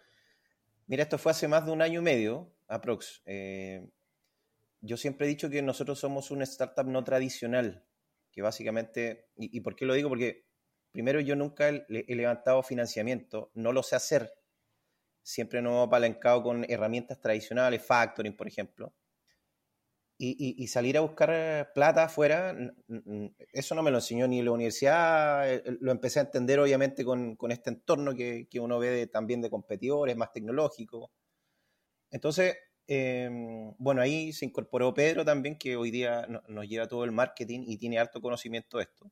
Mira, 0.87 1.02
esto 1.02 1.19
fue 1.19 1.33
hace 1.33 1.49
más 1.49 1.67
de 1.67 1.73
un 1.73 1.83
año 1.83 1.99
y 1.99 2.05
medio, 2.05 2.55
aprox. 2.69 3.21
Eh, 3.26 3.90
yo 4.81 4.97
siempre 4.97 5.26
he 5.26 5.29
dicho 5.29 5.50
que 5.50 5.62
nosotros 5.62 5.99
somos 5.99 6.31
una 6.31 6.45
startup 6.45 6.87
no 6.87 7.02
tradicional, 7.02 7.85
que 8.31 8.40
básicamente, 8.40 9.31
y, 9.37 9.59
y, 9.59 9.61
por 9.62 9.75
qué 9.75 9.85
lo 9.85 9.95
digo? 9.95 10.09
Porque 10.09 10.47
primero 10.93 11.19
yo 11.19 11.35
nunca 11.35 11.69
he, 11.71 11.85
he, 11.88 12.14
levantado 12.14 12.62
financiamiento, 12.62 13.50
no 13.55 13.73
lo 13.73 13.83
sé 13.83 13.97
hacer, 13.97 14.33
siempre 15.25 15.61
nos 15.61 15.73
hemos 15.73 15.88
apalancado 15.88 16.45
con 16.45 16.64
herramientas 16.71 17.21
tradicionales, 17.21 17.85
factoring, 17.85 18.37
por 18.37 18.47
ejemplo, 18.47 18.95
y, 20.23 20.33
y, 20.33 20.62
y, 20.62 20.67
salir 20.69 20.99
a 20.99 21.00
buscar 21.00 21.73
plata 21.73 22.05
afuera, 22.05 22.55
eso 23.53 23.75
no 23.75 23.83
me 23.83 23.91
lo 23.91 23.97
enseñó 23.99 24.29
ni 24.29 24.43
la 24.43 24.50
universidad, 24.50 25.50
eh, 25.50 25.62
lo 25.81 25.93
empecé 25.93 26.19
a 26.19 26.25
entender 26.25 26.61
obviamente 26.61 27.07
con, 27.07 27.37
con 27.37 27.50
este 27.53 27.71
entorno 27.71 28.15
que, 28.15 28.47
que, 28.50 28.61
uno 28.61 28.79
ve 28.79 28.91
de, 28.91 29.07
también 29.07 29.41
de 29.41 29.49
competidores, 29.49 30.15
más 30.19 30.31
tecnológico. 30.31 31.11
Entonces, 32.11 32.55
eh, 32.87 33.31
bueno, 33.79 34.03
ahí 34.03 34.35
se 34.35 34.45
incorporó 34.45 34.93
Pedro 34.93 35.25
también, 35.25 35.57
que 35.59 35.77
hoy 35.77 35.91
día 35.91 36.27
no, 36.29 36.43
nos 36.49 36.69
lleva 36.69 36.87
todo 36.87 37.05
el 37.05 37.12
marketing 37.12 37.61
y 37.67 37.79
tiene 37.79 37.99
harto 37.99 38.21
conocimiento 38.21 38.77
de 38.77 38.85
esto. 38.85 39.11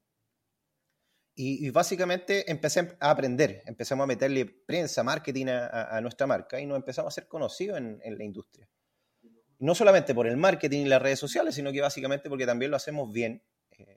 Y, 1.34 1.66
y, 1.66 1.70
básicamente 1.70 2.50
empecé 2.50 2.98
a 3.00 3.10
aprender, 3.10 3.62
empezamos 3.64 4.04
a 4.04 4.08
meterle 4.08 4.44
prensa, 4.44 5.02
marketing 5.02 5.46
a, 5.46 5.68
a, 5.68 5.96
a 5.96 6.00
nuestra 6.02 6.26
marca 6.26 6.60
y 6.60 6.66
nos 6.66 6.76
empezamos 6.76 7.14
a 7.14 7.14
ser 7.14 7.28
conocidos 7.28 7.78
en, 7.78 7.98
en 8.02 8.18
la 8.18 8.24
industria 8.24 8.68
no 9.58 9.74
solamente 9.74 10.14
por 10.14 10.26
el 10.26 10.36
marketing 10.36 10.86
y 10.86 10.88
las 10.88 11.02
redes 11.02 11.18
sociales, 11.18 11.54
sino 11.54 11.72
que 11.72 11.80
básicamente 11.80 12.28
porque 12.28 12.46
también 12.46 12.70
lo 12.70 12.76
hacemos 12.76 13.12
bien. 13.12 13.42
Eh, 13.78 13.96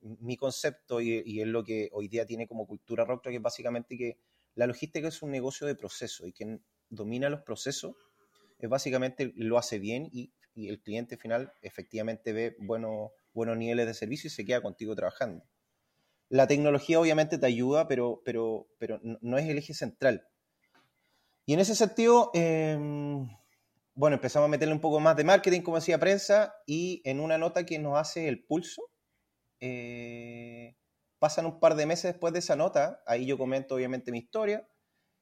mi 0.00 0.36
concepto, 0.36 1.00
y, 1.00 1.22
y, 1.24 1.40
es 1.40 1.46
lo 1.46 1.64
que 1.64 1.88
hoy 1.92 2.08
día 2.08 2.26
tiene 2.26 2.46
como 2.46 2.66
cultura 2.66 3.04
rock, 3.04 3.24
que 3.24 3.36
es 3.36 3.42
básicamente 3.42 3.96
que 3.96 4.18
la 4.54 4.66
logística 4.66 5.08
es 5.08 5.22
un 5.22 5.30
negocio 5.30 5.66
de 5.66 5.74
proceso 5.74 6.26
y 6.26 6.32
quien 6.32 6.64
domina 6.88 7.28
los 7.28 7.42
procesos 7.42 7.94
es 8.58 8.68
básicamente 8.68 9.32
lo 9.36 9.58
hace 9.58 9.78
bien 9.78 10.08
y, 10.12 10.32
el 10.54 10.80
cliente 10.80 11.18
final 11.18 11.52
efectivamente 11.60 12.32
ve 12.32 12.56
buenos, 12.58 13.10
buenos 13.34 13.58
niveles 13.58 13.84
de 13.86 13.92
servicio 13.92 14.28
y 14.28 14.30
se 14.30 14.46
queda 14.46 14.62
contigo 14.62 14.96
trabajando. 14.96 15.44
La 16.30 16.46
tecnología 16.46 16.98
obviamente 16.98 17.36
te 17.36 17.44
ayuda, 17.44 17.86
pero, 17.86 18.22
pero, 18.24 18.66
pero 18.78 18.98
no 19.02 19.36
es 19.36 19.46
el 19.50 19.58
eje 19.58 19.74
central. 19.74 20.26
Y 21.44 21.52
en 21.52 21.60
ese 21.60 21.74
sentido, 21.74 22.30
em, 22.32 23.28
bueno, 23.96 24.16
empezamos 24.16 24.46
a 24.46 24.50
meterle 24.50 24.74
un 24.74 24.80
poco 24.80 25.00
más 25.00 25.16
de 25.16 25.24
marketing, 25.24 25.62
como 25.62 25.78
decía 25.78 25.98
prensa, 25.98 26.54
y 26.66 27.00
en 27.04 27.18
una 27.18 27.38
nota 27.38 27.64
que 27.64 27.78
nos 27.78 27.98
hace 27.98 28.28
el 28.28 28.44
pulso, 28.44 28.82
eh, 29.60 30.76
pasan 31.18 31.46
un 31.46 31.58
par 31.58 31.74
de 31.74 31.86
meses 31.86 32.12
después 32.12 32.32
de 32.34 32.40
esa 32.40 32.56
nota, 32.56 33.02
ahí 33.06 33.26
yo 33.26 33.38
comento 33.38 33.74
obviamente 33.74 34.12
mi 34.12 34.18
historia, 34.18 34.68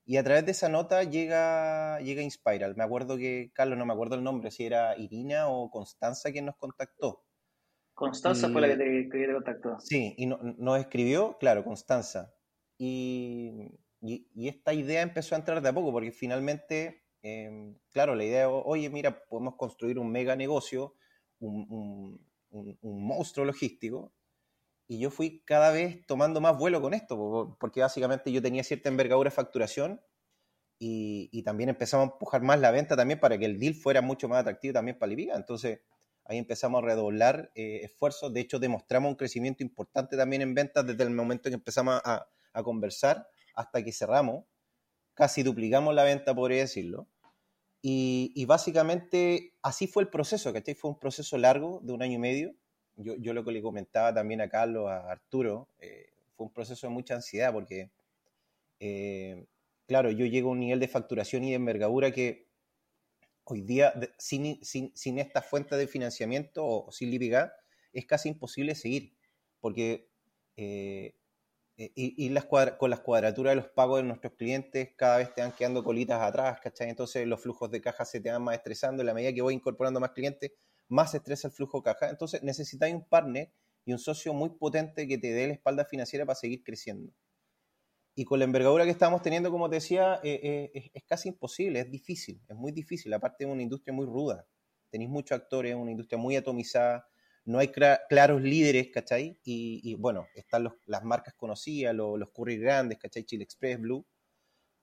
y 0.05 0.17
a 0.17 0.25
través 0.25 0.45
de 0.45 0.51
esa 0.51 0.69
nota 0.69 1.03
llega, 1.05 1.99
llega 2.01 2.21
Inspiral. 2.21 2.75
Me 2.77 2.85
acuerdo 2.85 3.17
que, 3.17 3.53
Carlos, 3.55 3.79
no 3.79 3.87
me 3.87 3.95
acuerdo 3.95 4.17
el 4.17 4.25
nombre, 4.25 4.51
si 4.51 4.67
era 4.67 4.99
Irina 4.99 5.49
o 5.49 5.71
Constanza 5.71 6.31
quien 6.31 6.45
nos 6.45 6.57
contactó. 6.57 7.25
Constanza 7.95 8.51
fue 8.51 8.61
la 8.61 8.69
que 8.69 8.77
te, 8.77 9.33
contactó. 9.33 9.79
Sí, 9.79 10.15
y 10.19 10.27
nos 10.27 10.79
escribió, 10.79 11.39
claro, 11.39 11.65
Constanza. 11.65 12.35
Y, 12.77 13.79
y, 14.01 14.49
esta 14.49 14.75
idea 14.75 15.01
empezó 15.01 15.37
a 15.37 15.39
entrar 15.39 15.63
de 15.63 15.69
a 15.69 15.73
poco, 15.73 15.93
porque 15.93 16.11
finalmente, 16.11 17.04
em, 17.25 17.77
claro, 17.91 18.15
la 18.15 18.25
idea, 18.25 18.49
oye, 18.49 18.89
mira, 18.91 19.25
podemos 19.27 19.57
construir 19.57 19.99
un 19.99 20.11
mega 20.13 20.37
negocio, 20.37 20.95
un, 21.41 22.21
monstruo 22.83 23.45
logístico, 23.45 24.13
y 24.87 25.01
yo 25.01 25.11
fui 25.11 25.43
cada 25.45 25.73
vez 25.73 26.07
tomando 26.07 26.41
más 26.41 26.57
vuelo 26.59 26.81
con 26.81 26.95
esto, 26.95 27.57
porque 27.59 27.81
básicamente 27.81 28.31
yo 28.31 28.43
tenía 28.43 28.63
cierta 28.63 28.89
envergadura 28.89 29.31
de 29.31 29.37
facturación 29.37 30.01
y, 30.79 31.43
también 31.43 31.71
empezamos 31.71 32.09
a 32.09 32.13
empujar 32.13 32.43
más 32.43 32.61
la 32.61 32.71
venta 32.71 32.97
también 32.97 33.21
para 33.21 33.39
que 33.39 33.47
el 33.47 33.59
deal 33.59 33.75
fuera 33.75 34.03
mucho 34.03 34.29
más 34.29 34.41
atractivo 34.41 34.75
también 34.75 34.99
para 34.99 35.11
Lipiga. 35.11 35.37
Entonces 35.37 35.81
ahí 36.25 36.39
empezamos 36.39 36.83
a 36.83 36.87
redoblar 36.87 37.51
eh, 37.55 37.81
esfuerzos. 37.85 38.33
De 38.33 38.41
hecho, 38.41 38.59
demostramos 38.59 39.11
un 39.11 39.17
crecimiento 39.17 39.63
importante 39.63 40.17
también 40.17 40.43
en 40.43 40.55
ventas 40.55 40.87
desde 40.87 41.05
el 41.05 41.11
momento 41.11 41.49
en 41.49 41.53
que 41.53 41.57
empezamos 41.57 42.01
a, 42.05 42.27
conversar 42.63 43.27
hasta 43.55 43.83
que 43.83 43.93
cerramos. 43.93 44.45
Casi 45.15 45.43
duplicamos 45.43 45.95
la 45.95 46.05
venta, 46.05 46.35
podría 46.35 46.61
decirlo. 46.61 47.09
Y, 47.87 48.47
básicamente 48.47 49.53
así 49.61 49.87
fue 49.87 50.05
el 50.05 50.09
proceso, 50.09 50.55
¿cachai? 50.55 50.75
Fue 50.75 50.91
un 50.91 50.99
proceso 50.99 51.37
largo 51.37 51.81
de 51.83 51.93
un 51.93 52.01
año 52.01 52.15
y 52.15 52.19
medio 52.19 52.55
yo, 52.97 53.17
yo 53.17 53.33
lo 53.33 53.45
que 53.45 53.53
le 53.53 53.63
comentaba 53.63 54.15
también 54.15 54.41
a 54.41 54.49
Carlos, 54.49 54.89
a 54.89 55.11
Arturo, 55.11 55.69
eh, 55.81 56.13
fue 56.37 56.47
un 56.47 56.53
proceso 56.53 56.87
de 56.87 56.93
mucha 56.93 57.15
ansiedad 57.15 57.53
porque, 57.53 57.91
eh, 58.81 59.47
claro, 59.87 60.11
yo 60.11 60.27
llego 60.27 60.49
a 60.49 60.53
un 60.53 60.61
nivel 60.61 60.81
de 60.81 60.89
facturación 60.89 61.45
y 61.45 61.51
de 61.51 61.57
envergadura 61.57 62.13
que 62.13 62.49
hoy 63.45 63.63
día, 63.63 63.93
sin, 64.19 64.65
sin, 64.65 64.97
sin, 64.97 65.19
esta 65.19 65.43
fuente 65.43 65.77
de 65.77 65.87
financiamiento 65.87 66.65
o, 66.65 66.93
sin 66.93 67.11
Lipiga, 67.11 67.55
es 67.93 68.07
casi 68.07 68.29
imposible 68.29 68.75
seguir, 68.75 69.15
porque 69.61 70.09
eh, 70.57 71.15
y, 71.77 72.29
las 72.29 72.47
con 72.47 72.91
las 72.91 73.01
cuadraturas 73.01 73.53
de 73.53 73.57
los 73.57 73.69
pagos 73.69 73.99
de 73.99 74.05
nuestros 74.05 74.35
clientes 74.35 74.91
cada 74.97 75.19
vez 75.19 75.35
te 75.35 75.43
van 75.43 75.53
quedando 75.53 75.83
colitas 75.83 76.21
atrás, 76.21 76.61
¿cachai? 76.61 76.89
Entonces 76.89 77.27
los 77.27 77.41
flujos 77.41 77.71
de 77.71 77.81
caja 77.81 78.05
se 78.05 78.21
te 78.21 78.31
van 78.31 78.43
más 78.43 78.57
estresando, 78.57 79.03
en 79.03 79.07
la 79.07 79.15
medida 79.15 79.33
que 79.33 79.43
voy 79.43 79.55
incorporando 79.55 79.99
más 79.99 80.11
clientes, 80.11 80.53
más 80.89 81.15
estresa 81.15 81.49
el 81.49 81.55
flujo 81.55 81.83
caja. 81.83 82.11
Entonces 82.11 82.43
necesitáis 82.43 82.95
un 82.95 83.05
partner 83.09 83.53
y 83.85 83.93
un 83.93 83.99
socio 83.99 84.33
muy 84.33 84.51
potente 84.51 85.09
que 85.09 85.19
te 85.19 85.33
dé 85.33 85.49
la 85.49 85.55
espalda 85.55 85.85
financiera 85.85 86.25
para 86.25 86.37
seguir 86.37 86.63
creciendo. 86.63 87.13
Y 88.17 88.25
con 88.25 88.39
la 88.39 88.45
envergadura 88.45 88.85
que 88.85 88.91
estamos 88.91 89.23
teniendo, 89.23 89.51
como 89.51 89.69
te 89.69 89.77
decía, 89.77 90.21
eh, 90.23 90.71
eh, 90.73 90.91
es, 90.95 91.03
casi 91.05 91.31
imposible, 91.31 91.81
es 91.81 91.91
difícil, 91.91 92.41
es 92.49 92.55
muy 92.55 92.71
difícil. 92.71 93.13
Aparte 93.13 93.45
de 93.45 93.51
una 93.51 93.63
industria 93.63 93.93
muy 93.93 94.07
ruda, 94.07 94.47
tenéis 94.91 95.11
muchos 95.11 95.37
actores, 95.37 95.75
una 95.75 95.91
industria 95.91 96.17
muy 96.17 96.37
atomizada, 96.37 97.09
no 97.45 97.59
hay 97.59 97.69
claros 97.69 98.43
líderes, 98.43 98.89
¿cachai? 98.93 99.39
Y, 99.45 99.95
bueno, 99.97 100.27
están 100.35 100.69
las 100.87 101.05
marcas 101.05 101.35
conocidas, 101.35 101.95
los, 101.95 102.19
los 102.19 102.31
curry 102.31 102.59
grandes, 102.59 102.99
¿cachai? 102.99 103.25
Chile 103.25 103.45
Express, 103.45 103.81
Blue, 103.81 104.07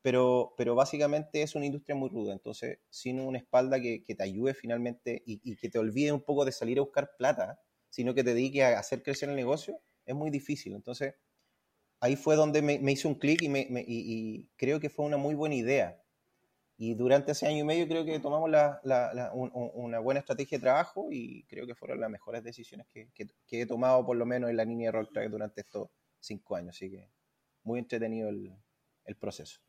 pero, 0.01 0.53
pero 0.57 0.75
básicamente 0.75 1.41
es 1.41 1.55
una 1.55 1.65
industria 1.65 1.95
muy 1.95 2.09
ruda, 2.09 2.33
entonces 2.33 2.79
sin 2.89 3.19
una 3.19 3.37
espalda 3.37 3.79
que, 3.79 4.03
te 4.05 4.23
ayude 4.23 4.53
finalmente 4.53 5.21
y, 5.25 5.55
que 5.57 5.69
te 5.69 5.79
olvide 5.79 6.11
un 6.11 6.23
poco 6.23 6.45
de 6.45 6.51
salir 6.51 6.79
a 6.79 6.81
buscar 6.81 7.11
plata, 7.17 7.59
sino 7.89 8.13
que 8.13 8.23
te 8.23 8.33
dedique 8.33 8.63
a 8.63 8.79
hacer 8.79 9.03
crecer 9.03 9.29
el 9.29 9.35
negocio, 9.35 9.79
es 10.05 10.15
muy 10.15 10.31
difícil. 10.31 10.73
Entonces 10.73 11.15
ahí 11.99 12.15
fue 12.15 12.35
donde 12.35 12.61
me, 12.61 12.79
me 12.79 12.93
hice 12.93 13.07
un 13.07 13.15
clic 13.15 13.41
y, 13.43 14.49
creo 14.57 14.79
que 14.79 14.89
fue 14.89 15.05
una 15.05 15.17
muy 15.17 15.35
buena 15.35 15.55
idea. 15.55 16.00
Y 16.83 16.95
durante 16.95 17.33
ese 17.33 17.45
año 17.45 17.59
y 17.59 17.63
medio 17.63 17.87
creo 17.87 18.03
que 18.03 18.19
tomamos 18.19 18.49
la, 18.49 18.81
la, 18.83 19.31
una 19.33 19.99
buena 19.99 20.21
estrategia 20.21 20.57
de 20.57 20.63
trabajo 20.63 21.09
y 21.11 21.43
creo 21.43 21.67
que 21.67 21.75
fueron 21.75 21.99
las 21.99 22.09
mejores 22.09 22.43
decisiones 22.43 22.87
que, 22.87 23.07
que, 23.13 23.61
he 23.61 23.67
tomado 23.67 24.03
por 24.03 24.17
lo 24.17 24.25
menos 24.25 24.49
en 24.49 24.57
la 24.57 24.65
línea 24.65 24.87
de 24.87 24.97
Rock 24.97 25.13
Track 25.13 25.29
durante 25.29 25.61
estos 25.61 25.89
cinco 26.19 26.55
años. 26.55 26.75
Así 26.75 26.89
que 26.89 27.07
muy 27.61 27.77
entretenido 27.77 28.29
el, 28.29 28.51
el 29.05 29.15
proceso. 29.15 29.59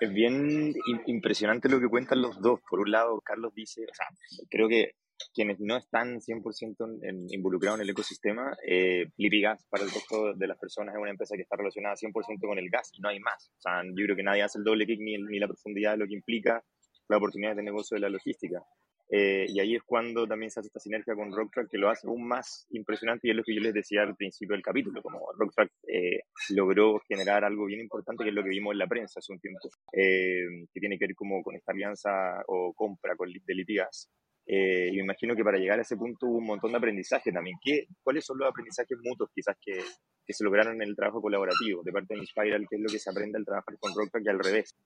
Es 0.00 0.12
bien 0.12 0.74
impresionante 1.06 1.68
lo 1.68 1.78
que 1.78 1.88
cuentan 1.88 2.20
los 2.20 2.40
dos. 2.40 2.58
Por 2.68 2.80
un 2.80 2.90
lado, 2.90 3.20
Carlos 3.20 3.54
dice, 3.54 3.84
o 3.88 3.94
sea, 3.94 4.06
creo 4.50 4.68
que 4.68 4.96
quienes 5.34 5.60
no 5.60 5.76
están 5.76 6.20
100% 6.20 7.32
involucrados 7.32 7.78
en 7.78 7.84
el 7.84 7.90
ecosistema, 7.90 8.56
eh, 8.66 9.06
Lipigas 9.16 9.64
para 9.68 9.84
el 9.84 9.90
resto 9.90 10.34
de 10.34 10.46
las 10.46 10.58
personas 10.58 10.94
es 10.94 11.00
una 11.00 11.10
empresa 11.10 11.36
que 11.36 11.42
está 11.42 11.56
relacionada 11.56 11.96
100% 11.96 12.46
con 12.46 12.58
el 12.58 12.70
gas 12.70 12.90
y 12.92 13.00
no 13.00 13.08
hay 13.08 13.20
más. 13.20 13.50
O 13.58 13.60
sea, 13.60 13.82
yo 13.84 14.04
creo 14.04 14.16
que 14.16 14.22
nadie 14.22 14.42
hace 14.42 14.58
el 14.58 14.64
doble 14.64 14.86
kick 14.86 15.00
ni, 15.00 15.18
ni 15.18 15.38
la 15.38 15.48
profundidad 15.48 15.92
de 15.92 15.98
lo 15.98 16.06
que 16.06 16.14
implica 16.14 16.64
la 17.08 17.16
oportunidad 17.16 17.56
de 17.56 17.62
negocio 17.62 17.94
de 17.94 18.00
la 18.00 18.08
logística. 18.08 18.62
Eh, 19.08 19.46
y 19.48 19.60
ahí 19.60 19.76
es 19.76 19.82
cuando 19.84 20.26
también 20.26 20.50
se 20.50 20.58
hace 20.58 20.66
esta 20.66 20.80
sinergia 20.80 21.14
con 21.14 21.30
Rocktrack 21.30 21.70
que 21.70 21.78
lo 21.78 21.88
hace 21.88 22.08
aún 22.08 22.26
más 22.26 22.66
impresionante 22.70 23.28
y 23.28 23.30
es 23.30 23.36
lo 23.36 23.44
que 23.44 23.54
yo 23.54 23.60
les 23.60 23.72
decía 23.72 24.02
al 24.02 24.16
principio 24.16 24.54
del 24.54 24.64
capítulo, 24.64 25.00
como 25.00 25.20
Rocktrack 25.38 25.70
eh, 25.86 26.22
logró 26.50 27.00
generar 27.06 27.44
algo 27.44 27.66
bien 27.66 27.80
importante 27.80 28.24
que 28.24 28.30
es 28.30 28.34
lo 28.34 28.42
que 28.42 28.48
vimos 28.48 28.72
en 28.72 28.78
la 28.78 28.88
prensa 28.88 29.20
hace 29.20 29.32
un 29.32 29.38
tiempo, 29.38 29.68
eh, 29.92 30.66
que 30.72 30.80
tiene 30.80 30.98
que 30.98 31.06
ver 31.06 31.14
como 31.14 31.40
con 31.42 31.54
esta 31.54 31.70
alianza 31.70 32.42
o 32.48 32.74
compra 32.74 33.14
con, 33.14 33.30
de 33.32 33.54
Litigas. 33.54 34.10
Y 34.46 34.96
me 34.96 35.02
imagino 35.02 35.34
que 35.34 35.42
para 35.42 35.58
llegar 35.58 35.78
a 35.78 35.82
ese 35.82 35.96
punto 35.96 36.26
hubo 36.26 36.38
un 36.38 36.46
montón 36.46 36.70
de 36.70 36.78
aprendizaje 36.78 37.32
también. 37.32 37.56
¿Qué, 37.62 37.86
¿Cuáles 38.02 38.24
son 38.24 38.38
los 38.38 38.48
aprendizajes 38.48 38.96
mutuos 39.02 39.30
quizás 39.34 39.56
que, 39.60 39.80
que 40.24 40.32
se 40.32 40.44
lograron 40.44 40.74
en 40.76 40.88
el 40.88 40.96
trabajo 40.96 41.20
colaborativo 41.20 41.82
de 41.82 41.92
parte 41.92 42.14
de 42.14 42.20
Inspiral? 42.20 42.66
¿Qué 42.68 42.76
es 42.76 42.82
lo 42.82 42.88
que 42.88 42.98
se 42.98 43.10
aprende 43.10 43.38
al 43.38 43.44
trabajar 43.44 43.76
con 43.78 43.92
Rocktrack 43.94 44.24
y 44.24 44.28
al 44.28 44.38
revés? 44.38 44.76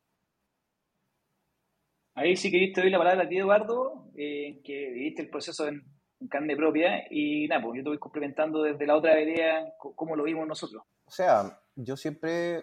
Ahí 2.14 2.36
sí 2.36 2.50
que 2.50 2.72
te 2.74 2.82
doy 2.82 2.90
la 2.90 2.98
palabra 2.98 3.24
a 3.24 3.28
ti, 3.28 3.38
Eduardo, 3.38 4.10
eh, 4.16 4.60
que 4.64 4.90
viviste 4.90 5.22
el 5.22 5.30
proceso 5.30 5.68
en, 5.68 5.82
carne 6.28 6.54
propia 6.54 7.06
y 7.10 7.48
nada, 7.48 7.62
pues 7.62 7.78
yo 7.78 7.82
te 7.82 7.88
voy 7.88 7.98
complementando 7.98 8.62
desde 8.62 8.86
la 8.86 8.96
otra 8.96 9.18
idea 9.22 9.72
cómo 9.78 10.16
lo 10.16 10.24
vimos 10.24 10.46
nosotros. 10.46 10.82
O 11.06 11.10
sea, 11.10 11.62
yo 11.76 11.96
siempre, 11.96 12.62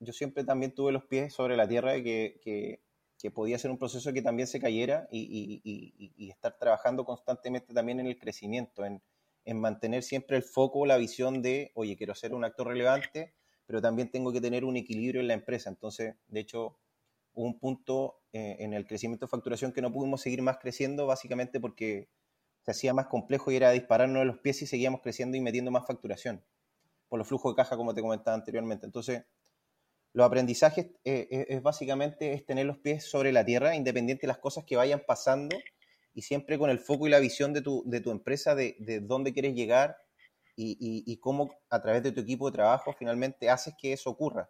yo 0.00 0.12
siempre 0.12 0.44
también 0.44 0.74
tuve 0.74 0.92
los 0.92 1.06
pies 1.06 1.32
sobre 1.32 1.56
la 1.56 1.66
tierra 1.66 1.92
de 1.92 2.02
que, 2.04 2.40
que, 2.42 2.83
podía 3.30 3.58
ser 3.58 3.70
un 3.70 3.78
proceso 3.78 4.12
que 4.12 4.22
también 4.22 4.46
se 4.46 4.60
cayera 4.60 5.08
y, 5.10 6.30
estar 6.30 6.58
trabajando 6.58 7.04
constantemente 7.04 7.72
también 7.72 8.00
en 8.00 8.06
el 8.06 8.18
crecimiento, 8.18 8.84
en, 8.84 9.02
en 9.44 9.60
mantener 9.60 10.02
siempre 10.02 10.36
el 10.36 10.42
foco, 10.42 10.86
la 10.86 10.96
visión 10.96 11.42
de, 11.42 11.72
oye, 11.74 11.96
quiero 11.96 12.14
ser 12.14 12.34
un 12.34 12.44
actor 12.44 12.68
relevante, 12.68 13.34
pero 13.66 13.80
también 13.80 14.10
tengo 14.10 14.32
que 14.32 14.40
tener 14.40 14.64
un 14.64 14.76
equilibrio 14.76 15.20
en 15.20 15.28
la 15.28 15.34
empresa. 15.34 15.70
Entonces, 15.70 16.16
de 16.28 16.40
hecho, 16.40 16.78
un 17.34 17.58
punto 17.58 18.22
eh, 18.32 18.56
en 18.60 18.72
el 18.72 18.86
crecimiento 18.86 19.26
de 19.26 19.30
facturación 19.30 19.72
que 19.72 19.82
no 19.82 19.92
pudimos 19.92 20.22
seguir 20.22 20.42
más 20.42 20.58
creciendo, 20.58 21.06
básicamente 21.06 21.60
porque 21.60 22.08
se 22.62 22.70
hacía 22.70 22.94
más 22.94 23.06
complejo 23.06 23.50
y 23.50 23.56
era 23.56 23.70
dispararnos 23.70 24.20
de 24.20 24.24
los 24.24 24.38
pies 24.38 24.62
y 24.62 24.66
seguíamos 24.66 25.00
creciendo 25.02 25.36
y 25.36 25.40
metiendo 25.40 25.70
más 25.70 25.86
facturación, 25.86 26.44
por 27.08 27.18
los 27.18 27.28
flujos 27.28 27.52
de 27.52 27.56
caja, 27.56 27.76
como 27.76 27.94
te 27.94 28.00
comentaba 28.00 28.34
anteriormente. 28.34 28.86
Entonces, 28.86 29.24
los 30.14 30.26
aprendizajes 30.26 30.86
eh, 31.04 31.28
eh, 31.30 31.46
es 31.50 31.62
básicamente 31.62 32.32
es 32.32 32.46
tener 32.46 32.64
los 32.64 32.78
pies 32.78 33.04
sobre 33.04 33.32
la 33.32 33.44
tierra, 33.44 33.76
independiente 33.76 34.22
de 34.22 34.28
las 34.28 34.38
cosas 34.38 34.64
que 34.64 34.76
vayan 34.76 35.02
pasando 35.06 35.56
y 36.14 36.22
siempre 36.22 36.58
con 36.58 36.70
el 36.70 36.78
foco 36.78 37.06
y 37.06 37.10
la 37.10 37.18
visión 37.18 37.52
de 37.52 37.60
tu, 37.60 37.82
de 37.84 38.00
tu 38.00 38.10
empresa, 38.10 38.54
de, 38.54 38.76
de 38.78 39.00
dónde 39.00 39.32
quieres 39.32 39.54
llegar 39.54 39.98
y, 40.56 41.18
cómo 41.20 41.50
a 41.68 41.82
través 41.82 42.02
de 42.02 42.12
tu 42.12 42.20
equipo 42.20 42.48
de 42.48 42.54
trabajo 42.54 42.94
finalmente 42.96 43.50
haces 43.50 43.74
que 43.76 43.92
eso 43.92 44.08
ocurra 44.08 44.48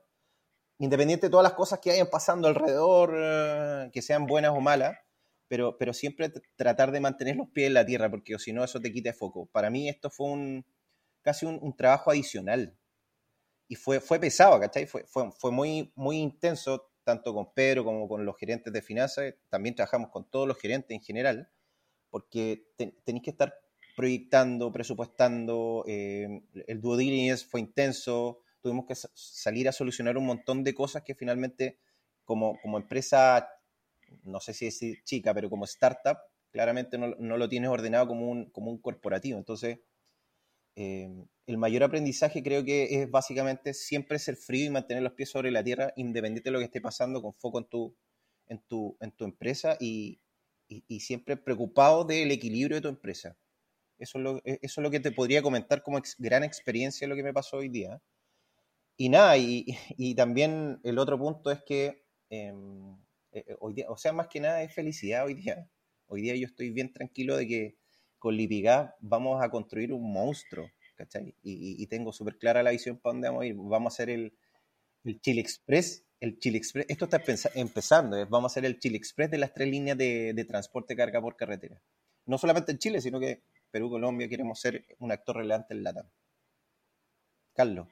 independiente 0.78 1.26
de 1.26 1.30
todas 1.30 1.44
las 1.44 1.54
cosas 1.54 1.78
que 1.80 1.90
vayan 1.90 2.09
pasando 2.11 2.49
alrededor, 2.49 3.14
eh, 3.16 3.90
que 3.92 4.02
sean 4.02 4.26
buenas 4.26 4.52
o 4.52 4.61
malas, 4.61 4.97
pero, 5.49 5.76
pero 5.78 5.92
siempre 5.92 6.33
tratar 6.56 6.90
de 6.90 7.00
mantener 7.00 7.37
los 7.37 7.49
pies 7.50 7.68
en 7.68 7.75
la 7.75 7.87
tierra, 7.87 8.11
porque 8.11 8.38
si 8.38 8.52
no 8.52 8.64
eso 8.64 8.80
te 8.80 8.92
quita 8.92 9.12
foco. 9.12 9.47
Para 9.52 9.71
mí 9.71 9.88
esto 9.88 10.11
fue 10.11 10.30
un 10.30 10.64
casi 11.23 11.47
un, 11.47 11.75
trabajo 11.76 12.11
adicional 12.11 12.76
y 13.68 13.76
fue, 13.76 14.00
fue 14.00 14.18
pesado, 14.18 14.59
¿cachai? 14.61 14.87
Fue, 14.87 15.04
fue, 15.06 15.30
fue, 15.33 15.50
muy, 15.50 15.92
muy 15.94 16.18
intenso, 16.18 16.90
tanto 17.04 17.35
con 17.35 17.52
Pedro 17.52 17.85
como 17.85 18.09
con 18.09 18.25
los 18.25 18.37
gerentes 18.37 18.73
de 18.73 18.83
finanzas, 18.83 19.35
también 19.49 19.75
trabajamos 19.75 20.11
con 20.11 20.28
todos 20.30 20.47
los 20.47 20.59
gerentes 20.59 20.94
en 20.94 21.02
general, 21.02 21.50
porque 22.11 22.68
tenéis 22.76 23.23
que 23.23 23.30
estar 23.30 23.54
proyectando, 23.97 24.73
presupuestando, 24.73 25.85
eh, 25.87 26.42
el 26.66 26.80
due 26.80 26.99
diligence 26.99 27.44
fue 27.47 27.61
intenso, 27.61 28.40
tuvimos 28.61 28.87
que 28.87 28.94
salir 28.94 29.68
a 29.68 29.73
solucionar 29.73 30.16
un 30.16 30.26
montón 30.26 30.64
de 30.64 30.75
cosas 30.75 31.02
que 31.02 31.14
finalmente 31.14 31.78
como, 32.25 32.59
como 32.61 32.78
empresa, 32.78 33.49
no 34.25 34.40
sé 34.40 34.54
si 34.54 34.66
decir 34.66 35.02
chica, 35.04 35.35
pero 35.35 35.50
como 35.50 35.64
startup, 35.66 36.18
claramente 36.50 36.99
no, 36.99 37.14
no 37.18 37.37
lo 37.37 37.49
tienes 37.49 37.71
ordenado 37.71 38.09
como 38.09 38.28
un, 38.30 38.50
como 38.50 38.71
un 38.71 38.78
corporativo. 38.78 39.38
Entonces, 39.38 39.80
eh, 40.76 41.09
el 41.47 41.59
mayor 41.59 41.85
aprendizaje 41.85 42.43
creo 42.43 42.64
que 42.64 43.02
es 43.02 43.11
básicamente 43.11 43.75
siempre 43.75 44.19
ser 44.19 44.37
frío 44.37 44.66
y 44.66 44.71
mantener 44.71 45.02
los 45.02 45.12
pies 45.12 45.31
sobre 45.31 45.50
la 45.50 45.62
tierra, 45.62 45.93
independiente 45.97 46.49
de 46.50 46.52
lo 46.52 46.59
que 46.59 46.66
esté 46.66 46.81
pasando, 46.81 47.23
con 47.23 47.35
foco 47.35 47.59
en 47.59 47.66
tu, 47.66 47.97
en 48.47 48.61
tu, 48.66 48.97
en 49.00 49.12
tu 49.12 49.25
empresa 49.25 49.76
y, 49.81 50.21
y, 50.69 51.00
siempre 51.00 51.37
preocupado 51.37 52.04
del 52.04 52.31
equilibrio 52.31 52.76
de 52.76 52.83
tu 52.83 52.88
empresa. 52.88 53.37
Eso 53.99 54.19
es, 54.19 54.25
lo, 54.25 54.38
e, 54.38 54.59
eso 54.62 54.81
es 54.81 54.83
lo 54.83 54.90
que 54.90 55.00
te 55.00 55.12
podría 55.12 55.43
comentar 55.43 55.83
como 55.83 56.00
gran 56.19 56.45
experiencia 56.45 57.07
lo 57.09 57.16
que 57.16 57.23
me 57.23 57.33
pasó 57.33 57.59
hoy 57.59 57.69
día. 57.69 58.00
Y 58.97 59.09
nada, 59.09 59.37
y, 59.37 59.66
y 59.97 60.14
también 60.14 60.81
el 60.85 60.99
otro 60.99 61.19
punto 61.19 61.50
es 61.50 61.62
que 61.64 62.04
em, 62.31 62.95
eh, 63.33 63.45
eh, 63.49 63.57
hoy 63.61 63.75
día, 63.75 63.87
o 63.90 63.97
sea, 63.97 64.12
más 64.12 64.28
que 64.28 64.40
nada 64.40 64.62
es 64.62 64.75
felicidad 64.75 65.26
hoy 65.26 65.35
día. 65.35 65.69
Hoy 66.07 66.23
día 66.23 66.37
yo 66.37 66.47
estoy 66.47 66.71
bien 66.71 66.93
tranquilo 66.93 67.37
de 67.37 67.47
que 67.47 67.76
con 68.25 68.38
Lipigá 68.38 68.97
vamos 69.00 69.43
a 69.43 69.50
construir 69.50 69.93
un 69.93 70.11
monstruo, 70.11 70.71
¿cachai? 70.97 71.35
Y, 71.43 71.87
tengo 71.88 72.11
súper 72.11 72.38
clara 72.38 72.62
la 72.62 72.71
visión 72.71 72.97
para 72.97 73.12
dónde 73.12 73.28
vamos 73.28 73.43
a 73.43 73.47
ir. 73.47 73.54
Vamos 73.54 73.93
a 73.93 73.95
hacer 73.95 74.09
el, 74.09 74.33
Chile 75.21 75.43
Express, 75.43 76.07
el 76.21 76.38
Chile 76.38 76.57
Express, 76.57 76.87
esto 76.88 77.04
está 77.04 77.23
empezando, 77.54 78.16
vamos 78.31 78.50
a 78.50 78.52
hacer 78.52 78.64
el 78.64 78.78
Chile 78.78 78.97
Express 78.97 79.31
de 79.31 79.37
las 79.37 79.52
tres 79.52 79.69
líneas 79.69 79.99
de, 79.99 80.33
de 80.33 80.45
transporte 80.47 80.97
carga 80.97 81.21
por 81.21 81.37
carretera. 81.37 81.83
No 82.25 82.38
solamente 82.38 82.73
en 82.73 82.78
Chile, 82.78 83.02
sino 83.02 83.21
que 83.21 83.43
Perú, 83.71 83.90
Colombia, 83.90 84.26
queremos 84.26 84.59
ser 84.59 84.87
un 85.00 85.12
actor 85.12 85.37
relevante 85.37 85.75
en 85.75 85.83
LATAM. 85.83 86.09
Carlos. 87.52 87.88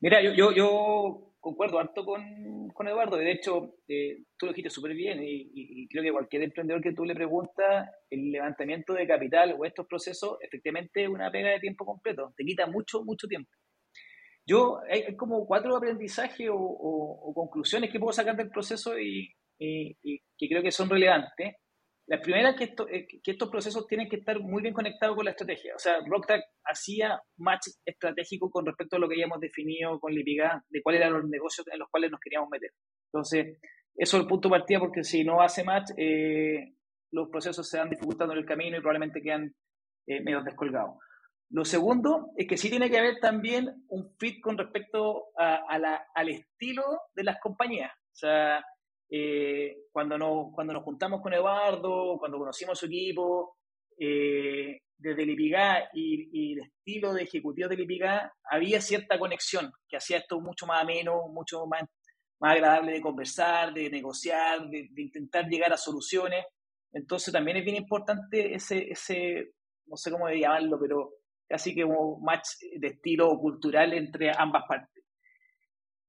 Mira, 0.00 0.22
yo, 0.22 0.52
yo 0.52 1.25
concuerdo 1.46 1.78
harto 1.78 2.04
con, 2.04 2.68
con 2.70 2.88
Eduardo. 2.88 3.16
De 3.16 3.30
hecho, 3.30 3.76
eh, 3.86 4.24
tú 4.36 4.46
lo 4.46 4.52
dijiste 4.52 4.68
súper 4.68 4.94
bien 4.94 5.20
y, 5.22 5.86
creo 5.86 6.02
que 6.02 6.10
cualquier 6.10 6.42
emprendedor 6.42 6.82
que 6.82 6.92
tú 6.92 7.04
le 7.04 7.14
preguntas, 7.14 7.88
el 8.10 8.32
levantamiento 8.32 8.94
de 8.94 9.06
capital 9.06 9.54
o 9.56 9.64
estos 9.64 9.86
procesos, 9.86 10.38
efectivamente 10.40 11.04
es 11.04 11.08
una 11.08 11.30
pega 11.30 11.50
de 11.50 11.60
tiempo 11.60 11.86
completo. 11.86 12.34
Te 12.36 12.44
quita 12.44 12.66
mucho, 12.66 13.04
mucho 13.04 13.28
tiempo. 13.28 13.48
Yo, 14.44 14.80
hay, 14.90 15.14
como 15.14 15.46
cuatro 15.46 15.76
aprendizajes 15.76 16.48
o, 16.50 17.32
conclusiones 17.32 17.92
que 17.92 18.00
puedo 18.00 18.12
sacar 18.12 18.34
del 18.36 18.50
proceso 18.50 18.98
y, 18.98 19.32
y 19.60 20.18
que 20.36 20.48
creo 20.48 20.62
que 20.64 20.72
son 20.72 20.90
relevantes. 20.90 21.54
La 22.08 22.20
primera 22.20 22.50
es 22.50 22.56
que, 22.56 22.74
eh, 22.90 23.06
que, 23.22 23.30
estos 23.32 23.50
procesos 23.50 23.86
tienen 23.88 24.08
que 24.08 24.16
estar 24.16 24.38
muy 24.38 24.62
bien 24.62 24.74
conectados 24.74 25.16
con 25.16 25.24
la 25.24 25.32
estrategia. 25.32 25.74
O 25.74 25.78
sea, 25.78 25.98
Rocktrack 26.06 26.44
hacía 26.64 27.20
match 27.36 27.66
estratégico 27.84 28.48
con 28.48 28.64
respecto 28.64 28.96
a 28.96 28.98
lo 29.00 29.08
que 29.08 29.14
habíamos 29.14 29.40
definido 29.40 29.98
con 29.98 30.14
Lipiga, 30.14 30.64
de 30.68 30.82
cuáles 30.82 31.00
eran 31.00 31.14
los 31.14 31.28
negocios 31.28 31.66
en 31.72 31.80
los 31.80 31.88
cuales 31.90 32.12
nos 32.12 32.20
queríamos 32.20 32.48
meter. 32.48 32.70
Entonces, 33.12 33.58
eso 33.96 34.16
es 34.16 34.22
el 34.22 34.28
punto 34.28 34.48
de 34.48 34.58
partida 34.58 34.78
porque 34.78 35.02
si 35.02 35.24
no 35.24 35.40
hace 35.40 35.64
match, 35.64 35.90
eh, 35.96 36.74
los 37.10 37.28
procesos 37.28 37.68
se 37.68 37.78
van 37.78 37.90
dificultando 37.90 38.34
en 38.34 38.40
el 38.40 38.46
camino 38.46 38.76
y 38.76 38.80
probablemente 38.80 39.20
quedan 39.20 39.52
eh, 40.06 40.20
medio 40.22 40.42
descolgados. 40.42 40.98
Lo 41.50 41.64
segundo 41.64 42.30
es 42.36 42.46
que 42.46 42.56
sí 42.56 42.70
tiene 42.70 42.90
que 42.90 42.98
haber 42.98 43.18
también 43.20 43.84
un 43.88 44.14
fit 44.18 44.40
con 44.40 44.58
respecto 44.58 45.26
a, 45.36 45.78
la, 45.78 46.06
al 46.14 46.28
estilo 46.28 46.84
de 47.14 47.24
las 47.24 47.38
compañías. 47.40 47.92
O 47.92 48.16
sea, 48.16 48.64
eh, 49.08 49.76
cuando, 49.92 50.18
nos, 50.18 50.52
cuando 50.52 50.72
nos 50.72 50.82
juntamos 50.82 51.20
con 51.22 51.32
Eduardo, 51.32 52.16
cuando 52.18 52.38
conocimos 52.38 52.78
su 52.78 52.86
equipo, 52.86 53.56
eh, 53.98 54.78
desde 54.98 55.22
el 55.22 55.30
IPIGA 55.30 55.90
y, 55.92 56.52
el 56.52 56.60
estilo 56.60 57.12
de 57.12 57.22
ejecutivo 57.22 57.68
del 57.68 57.80
IPIGA, 57.80 58.32
había 58.50 58.80
cierta 58.80 59.18
conexión 59.18 59.70
que 59.88 59.96
hacía 59.96 60.18
esto 60.18 60.40
mucho 60.40 60.66
más 60.66 60.82
ameno, 60.82 61.28
mucho 61.28 61.66
más, 61.66 61.82
más 62.40 62.52
agradable 62.52 62.92
de 62.92 63.00
conversar, 63.00 63.72
de 63.72 63.90
negociar, 63.90 64.68
de, 64.68 64.88
intentar 64.96 65.46
llegar 65.48 65.72
a 65.72 65.76
soluciones. 65.76 66.44
Entonces 66.92 67.32
también 67.32 67.58
es 67.58 67.64
bien 67.64 67.76
importante 67.76 68.54
ese, 68.54 68.90
ese 68.90 69.52
no 69.86 69.96
sé 69.96 70.10
cómo 70.10 70.28
llamarlo, 70.28 70.78
pero 70.80 71.10
casi 71.48 71.74
que 71.74 71.84
un 71.84 72.22
match 72.24 72.48
de 72.78 72.88
estilo 72.88 73.38
cultural 73.38 73.92
entre 73.92 74.32
ambas 74.36 74.64
partes. 74.66 74.95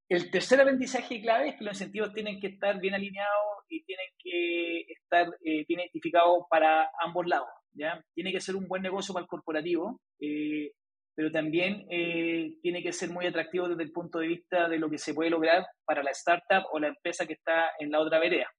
El 0.10 0.32
tercer 0.32 0.62
aprendizaje 0.62 1.22
clave 1.22 1.50
es 1.50 1.56
que 1.58 1.65
los 1.65 1.74
incentivos 1.74 2.13
tienen 2.13 2.39
que 2.39 2.48
estar 2.48 2.80
bien 2.80 2.93
alineados 2.93 3.65
y 3.67 3.84
tienen 3.84 4.08
que 4.17 4.82
estar 4.88 5.28
eh, 5.43 5.65
bien 5.67 5.82
identificados 5.82 6.46
para 6.50 6.89
ambos 7.04 7.28
lados. 7.28 7.50
Tiene 8.13 8.32
que 8.32 8.39
ser 8.39 8.56
un 8.56 8.67
buen 8.67 8.82
negocio 8.82 9.13
para 9.13 9.24
el 9.24 9.28
corporativo, 9.28 10.00
eh, 10.20 10.72
pero 11.13 11.30
también 11.32 11.86
eh, 11.91 12.56
tiene 12.62 12.82
que 12.82 12.93
ser 12.93 13.10
muy 13.10 13.26
atractivo 13.26 13.67
desde 13.67 13.84
el 13.84 13.91
punto 13.91 14.20
de 14.20 14.28
vista 14.28 14.70
de 14.70 14.80
lo 14.80 14.89
que 14.89 14.98
se 14.98 15.13
puede 15.13 15.30
lograr 15.30 15.65
para 15.86 16.02
la 16.02 16.12
startup 16.12 16.63
o 16.72 16.80
la 16.80 16.88
empresa 16.88 17.28
que 17.28 17.34
está 17.34 17.72
en 17.78 17.91
la 17.91 18.00
otra 18.00 18.20
vereda. 18.20 18.50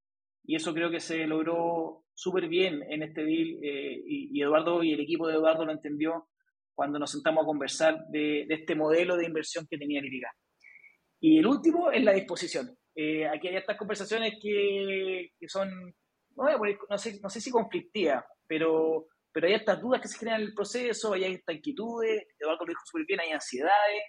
Y 0.45 0.55
eso 0.55 0.75
creo 0.75 0.91
que 0.91 1.01
se 1.01 1.27
logró 1.27 2.05
súper 2.15 2.49
bien 2.49 2.83
en 2.91 3.03
este 3.03 3.25
deal 3.25 3.59
y, 4.07 4.41
Eduardo 4.41 4.83
y 4.83 4.93
el 4.93 5.01
equipo 5.01 5.27
de 5.27 5.35
Eduardo 5.35 5.65
lo 5.65 5.73
entendió 5.73 6.29
cuando 6.75 6.99
nos 6.99 7.11
sentamos 7.11 7.43
a 7.43 7.47
conversar 7.47 8.07
de, 8.09 8.47
este 8.49 8.75
modelo 8.75 9.17
de 9.17 9.27
inversión 9.27 9.67
que 9.69 9.79
tenía 9.79 10.01
Lirica. 10.01 10.31
Y 11.21 11.39
el 11.39 11.47
último 11.47 11.91
es 11.91 12.03
la 12.03 12.13
disposición. 12.13 12.77
Eh, 12.95 13.27
aquí 13.29 13.49
hay 13.49 13.57
estas 13.57 13.77
conversaciones 13.77 14.35
que, 14.41 15.31
que 15.39 15.49
son, 15.49 15.69
no, 16.37 16.99
sé, 16.99 17.21
no 17.21 17.29
sé 17.29 17.41
si 17.41 17.51
conflictivas, 17.51 18.25
pero, 18.47 19.07
pero 19.33 19.47
hay 19.47 19.55
estas 19.55 19.81
dudas 19.81 20.01
que 20.01 20.09
se 20.09 20.19
generan 20.19 20.41
en 20.41 20.49
el 20.49 20.55
proceso, 20.55 21.13
hay 21.13 21.25
estas 21.25 21.57
inquietudes, 21.57 22.25
Eduardo 22.39 22.65
lo 22.65 22.71
dijo 22.71 22.83
súper 22.85 23.07
bien, 23.07 23.21
hay 23.21 23.31
ansiedades. 23.31 24.03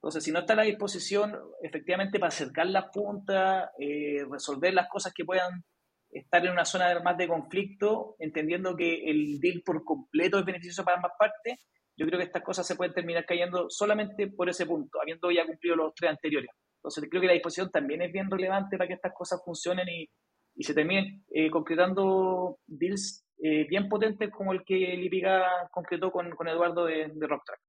Entonces, 0.00 0.22
si 0.22 0.30
no 0.30 0.40
está 0.40 0.54
la 0.54 0.62
disposición 0.62 1.36
efectivamente 1.62 2.20
para 2.20 2.28
acercar 2.28 2.66
las 2.66 2.86
puntas, 2.92 3.70
eh, 3.78 4.24
resolver 4.30 4.72
las 4.72 4.88
cosas 4.88 5.12
que 5.12 5.24
puedan 5.24 5.64
estar 6.10 6.44
en 6.44 6.52
una 6.52 6.64
zona 6.64 7.00
más 7.00 7.18
de 7.18 7.28
conflicto, 7.28 8.14
entendiendo 8.18 8.76
que 8.76 9.10
el 9.10 9.40
deal 9.40 9.62
por 9.64 9.84
completo 9.84 10.38
es 10.38 10.44
beneficioso 10.44 10.84
para 10.84 10.96
ambas 10.96 11.12
partes, 11.18 11.58
yo 11.98 12.06
creo 12.06 12.18
que 12.18 12.26
estas 12.26 12.44
cosas 12.44 12.64
se 12.64 12.76
pueden 12.76 12.94
terminar 12.94 13.26
cayendo 13.26 13.68
solamente 13.68 14.28
por 14.28 14.48
ese 14.48 14.66
punto, 14.66 15.00
habiendo 15.02 15.30
ya 15.32 15.44
cumplido 15.44 15.74
los 15.74 15.94
tres 15.94 16.12
anteriores. 16.12 16.50
Entonces, 16.76 17.04
creo 17.10 17.20
que 17.20 17.26
la 17.26 17.32
disposición 17.32 17.70
también 17.72 18.02
es 18.02 18.12
bien 18.12 18.30
relevante 18.30 18.78
para 18.78 18.86
que 18.86 18.94
estas 18.94 19.12
cosas 19.12 19.42
funcionen 19.44 19.88
y, 19.88 20.08
se 20.60 20.74
terminen 20.74 21.24
eh, 21.30 21.50
concretando 21.50 22.58
deals 22.66 23.24
eh, 23.40 23.64
bien 23.68 23.88
potentes 23.88 24.30
como 24.32 24.52
el 24.52 24.64
que 24.64 24.74
Lipiga 24.74 25.68
concretó 25.70 26.10
con, 26.10 26.26
Eduardo 26.48 26.84
de, 26.86 27.08
de 27.14 27.26
Rocktrack. 27.26 27.60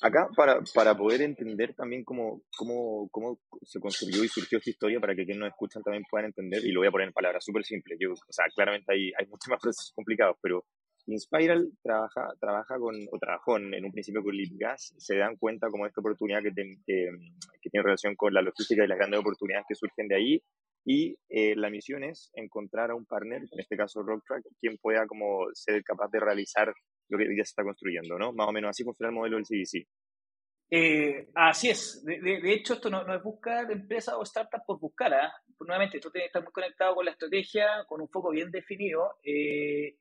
Acá, 0.00 0.28
para, 0.36 0.60
para 0.74 0.96
poder 0.96 1.22
entender 1.22 1.74
también 1.74 2.04
cómo, 2.04 2.42
cómo, 2.56 3.08
cómo 3.10 3.40
se 3.62 3.80
construyó 3.80 4.22
y 4.24 4.28
surgió 4.28 4.58
esta 4.58 4.70
historia, 4.70 5.00
para 5.00 5.14
que 5.14 5.24
quienes 5.24 5.40
nos 5.40 5.48
escuchan 5.48 5.82
también 5.82 6.04
puedan 6.08 6.26
entender, 6.26 6.64
y 6.64 6.70
lo 6.70 6.80
voy 6.80 6.88
a 6.88 6.92
poner 6.92 7.08
en 7.08 7.12
palabras 7.12 7.44
súper 7.44 7.64
simples, 7.64 7.98
yo, 8.00 8.12
o 8.12 8.32
sea, 8.32 8.46
claramente 8.54 8.92
hay, 8.92 9.10
hay 9.18 9.26
muchos 9.26 9.48
más 9.48 9.60
procesos 9.60 9.92
complicados, 9.94 10.36
pero 10.40 10.64
Inspiral 11.08 11.72
trabaja, 11.82 12.28
trabaja 12.38 12.78
con, 12.78 12.94
o 13.10 13.18
trabajó 13.18 13.56
en, 13.56 13.84
un 13.84 13.92
principio 13.92 14.22
con 14.22 14.36
LeadGas, 14.36 14.94
se 14.98 15.16
dan 15.16 15.36
cuenta 15.36 15.68
como 15.68 15.86
esta 15.86 16.00
oportunidad 16.00 16.42
que, 16.42 16.52
que, 16.52 17.70
tiene 17.70 17.82
relación 17.82 18.14
con 18.14 18.34
la 18.34 18.42
logística 18.42 18.84
y 18.84 18.86
las 18.86 18.98
grandes 18.98 19.20
oportunidades 19.20 19.64
que 19.68 19.74
surgen 19.74 20.06
de 20.06 20.16
ahí, 20.16 20.42
y 20.84 21.16
eh, 21.28 21.54
la 21.56 21.70
misión 21.70 22.04
es 22.04 22.30
encontrar 22.34 22.90
a 22.90 22.94
un 22.94 23.06
partner, 23.06 23.42
en 23.50 23.60
este 23.60 23.76
caso 23.76 24.02
Rocktrack, 24.02 24.44
quien 24.60 24.76
pueda 24.78 25.06
como 25.06 25.46
ser 25.54 25.82
capaz 25.82 26.08
de 26.10 26.20
realizar 26.20 26.72
lo 27.08 27.18
que 27.18 27.24
ya 27.24 27.44
se 27.44 27.50
está 27.50 27.62
construyendo, 27.62 28.18
¿no? 28.18 28.32
Más 28.32 28.48
o 28.48 28.52
menos 28.52 28.70
así 28.70 28.84
funciona 28.84 29.08
el 29.08 29.16
modelo 29.16 29.36
del 29.36 29.46
CDC. 29.46 29.86
Eh, 30.70 31.28
así 31.34 31.70
es. 31.70 32.04
De, 32.04 32.52
hecho, 32.52 32.74
esto 32.74 32.90
no, 32.90 33.14
es 33.14 33.22
buscar 33.22 33.70
empresas 33.70 34.14
o 34.14 34.24
startups 34.24 34.64
por 34.66 34.78
buscar. 34.78 35.14
¿ah? 35.14 35.32
Nuevamente, 35.60 35.96
esto 35.96 36.10
tiene 36.10 36.24
que 36.24 36.28
estar 36.28 36.42
muy 36.42 36.52
conectado 36.52 36.94
con 36.94 37.04
la 37.04 37.12
estrategia, 37.12 37.84
con 37.86 38.00
un 38.00 38.08
foco 38.08 38.30
bien 38.30 38.50
definido. 38.50 39.16
Eh, 39.24 39.96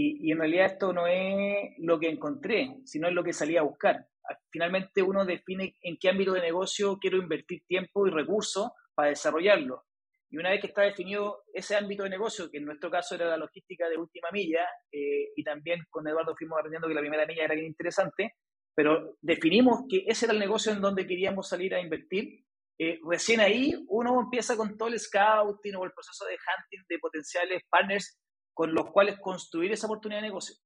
y, 0.00 0.30
en 0.30 0.38
realidad 0.38 0.66
esto 0.66 0.92
no 0.92 1.08
es 1.08 1.74
lo 1.78 1.98
que 1.98 2.08
encontré, 2.08 2.76
sino 2.84 3.08
es 3.08 3.14
lo 3.14 3.24
que 3.24 3.32
salí 3.32 3.56
a 3.56 3.62
buscar. 3.62 4.06
Finalmente 4.50 5.02
uno 5.02 5.24
define 5.24 5.76
en 5.82 5.96
qué 5.98 6.10
ámbito 6.10 6.34
de 6.34 6.40
negocio 6.40 6.98
quiero 7.00 7.16
invertir 7.16 7.64
tiempo 7.66 8.06
y 8.06 8.10
recursos 8.10 8.70
para 8.94 9.08
desarrollarlo. 9.08 9.86
Y 10.30 10.36
una 10.36 10.50
vez 10.50 10.60
que 10.60 10.68
está 10.68 10.82
definido 10.82 11.42
ese 11.52 11.74
ámbito 11.74 12.04
de 12.04 12.10
negocio, 12.10 12.50
que 12.50 12.58
en 12.58 12.66
nuestro 12.66 12.90
caso 12.90 13.14
era 13.14 13.26
la 13.26 13.38
logística 13.38 13.88
de 13.88 13.96
última 13.96 14.28
milla, 14.30 14.68
eh, 14.92 15.32
y 15.34 15.42
también 15.42 15.80
con 15.90 16.06
Eduardo 16.06 16.36
fuimos 16.36 16.58
aprendiendo 16.58 16.86
que 16.86 16.94
la 16.94 17.00
primera 17.00 17.26
milla 17.26 17.44
era 17.44 17.54
bien 17.54 17.66
interesante, 17.66 18.34
pero 18.76 19.16
definimos 19.20 19.84
que 19.88 20.04
ese 20.06 20.26
era 20.26 20.34
el 20.34 20.38
negocio 20.38 20.70
en 20.70 20.80
donde 20.80 21.06
queríamos 21.06 21.48
salir 21.48 21.74
a 21.74 21.80
invertir. 21.80 22.44
Eh, 22.78 23.00
recién 23.08 23.40
ahí 23.40 23.74
uno 23.88 24.20
empieza 24.20 24.56
con 24.56 24.76
todo 24.76 24.90
el 24.90 25.00
scouting 25.00 25.74
o 25.74 25.84
el 25.84 25.92
proceso 25.92 26.24
de 26.26 26.34
hunting 26.34 26.84
de 26.88 26.98
potenciales 27.00 27.62
partners 27.68 28.20
con 28.58 28.74
los 28.74 28.90
cuales 28.90 29.20
construir 29.20 29.70
esa 29.70 29.86
oportunidad 29.86 30.20
de 30.20 30.28
negocio. 30.30 30.56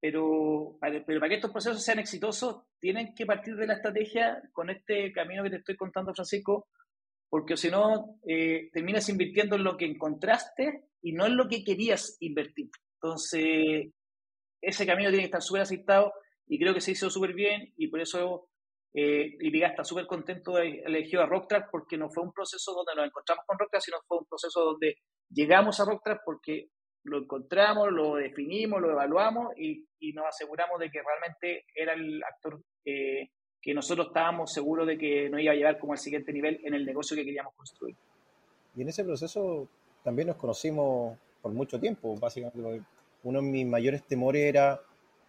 Pero 0.00 0.76
para, 0.80 1.04
pero 1.06 1.20
para 1.20 1.28
que 1.28 1.36
estos 1.36 1.52
procesos 1.52 1.84
sean 1.84 2.00
exitosos, 2.00 2.64
tienen 2.80 3.14
que 3.14 3.26
partir 3.26 3.54
de 3.54 3.68
la 3.68 3.74
estrategia 3.74 4.42
con 4.52 4.70
este 4.70 5.12
camino 5.12 5.44
que 5.44 5.50
te 5.50 5.58
estoy 5.58 5.76
contando, 5.76 6.12
Francisco, 6.12 6.66
porque 7.30 7.56
si 7.56 7.70
no, 7.70 8.18
eh, 8.26 8.70
terminas 8.72 9.08
invirtiendo 9.08 9.54
en 9.54 9.62
lo 9.62 9.76
que 9.76 9.84
encontraste 9.84 10.88
y 11.00 11.12
no 11.12 11.26
en 11.26 11.36
lo 11.36 11.46
que 11.48 11.62
querías 11.62 12.16
invertir. 12.18 12.70
Entonces, 13.00 13.92
ese 14.60 14.84
camino 14.84 15.10
tiene 15.10 15.22
que 15.22 15.30
estar 15.30 15.42
súper 15.42 15.62
aceitado 15.62 16.12
y 16.48 16.58
creo 16.58 16.74
que 16.74 16.80
se 16.80 16.90
hizo 16.90 17.08
súper 17.08 17.34
bien 17.34 17.72
y 17.76 17.86
por 17.86 18.00
eso 18.00 18.48
Eh, 18.94 19.36
Lipigas 19.38 19.72
está 19.72 19.84
súper 19.84 20.06
contento 20.06 20.54
de 20.54 20.80
elegir 20.84 21.18
a 21.20 21.26
Rocktrack 21.26 21.70
porque 21.70 21.98
no 21.98 22.08
fue 22.08 22.24
un 22.24 22.32
proceso 22.32 22.72
donde 22.72 22.94
nos 22.96 23.06
encontramos 23.06 23.44
con 23.46 23.58
Rocktrack, 23.58 23.82
sino 23.82 23.98
fue 24.08 24.18
un 24.18 24.26
proceso 24.26 24.64
donde 24.64 24.96
llegamos 25.30 25.78
a 25.78 25.84
Rocktrack 25.84 26.22
porque 26.24 26.70
lo 27.08 27.18
encontramos, 27.18 27.90
lo 27.90 28.16
definimos, 28.16 28.80
lo 28.80 28.90
evaluamos 28.90 29.56
y, 29.56 29.84
nos 30.14 30.26
aseguramos 30.26 30.78
de 30.78 30.90
que 30.90 31.00
realmente 31.02 31.64
era 31.74 31.92
el 31.92 32.22
actor 32.22 32.60
eh, 32.84 33.30
que 33.60 33.74
nosotros 33.74 34.08
estábamos 34.08 34.52
seguros 34.52 34.86
de 34.86 34.96
que 34.96 35.28
nos 35.28 35.40
iba 35.40 35.52
a 35.52 35.56
llevar 35.56 35.78
como 35.78 35.92
al 35.92 35.98
siguiente 35.98 36.32
nivel 36.32 36.60
en 36.62 36.74
el 36.74 36.86
negocio 36.86 37.16
que 37.16 37.24
queríamos 37.24 37.54
construir. 37.54 37.96
Y 38.76 38.82
en 38.82 38.88
ese 38.88 39.04
proceso 39.04 39.68
también 40.04 40.28
nos 40.28 40.36
conocimos 40.36 41.18
por 41.42 41.52
mucho 41.52 41.80
tiempo, 41.80 42.16
básicamente. 42.16 42.82
Uno 43.24 43.42
de 43.42 43.48
mis 43.48 43.66
mayores 43.66 44.04
temores 44.04 44.42
era 44.42 44.80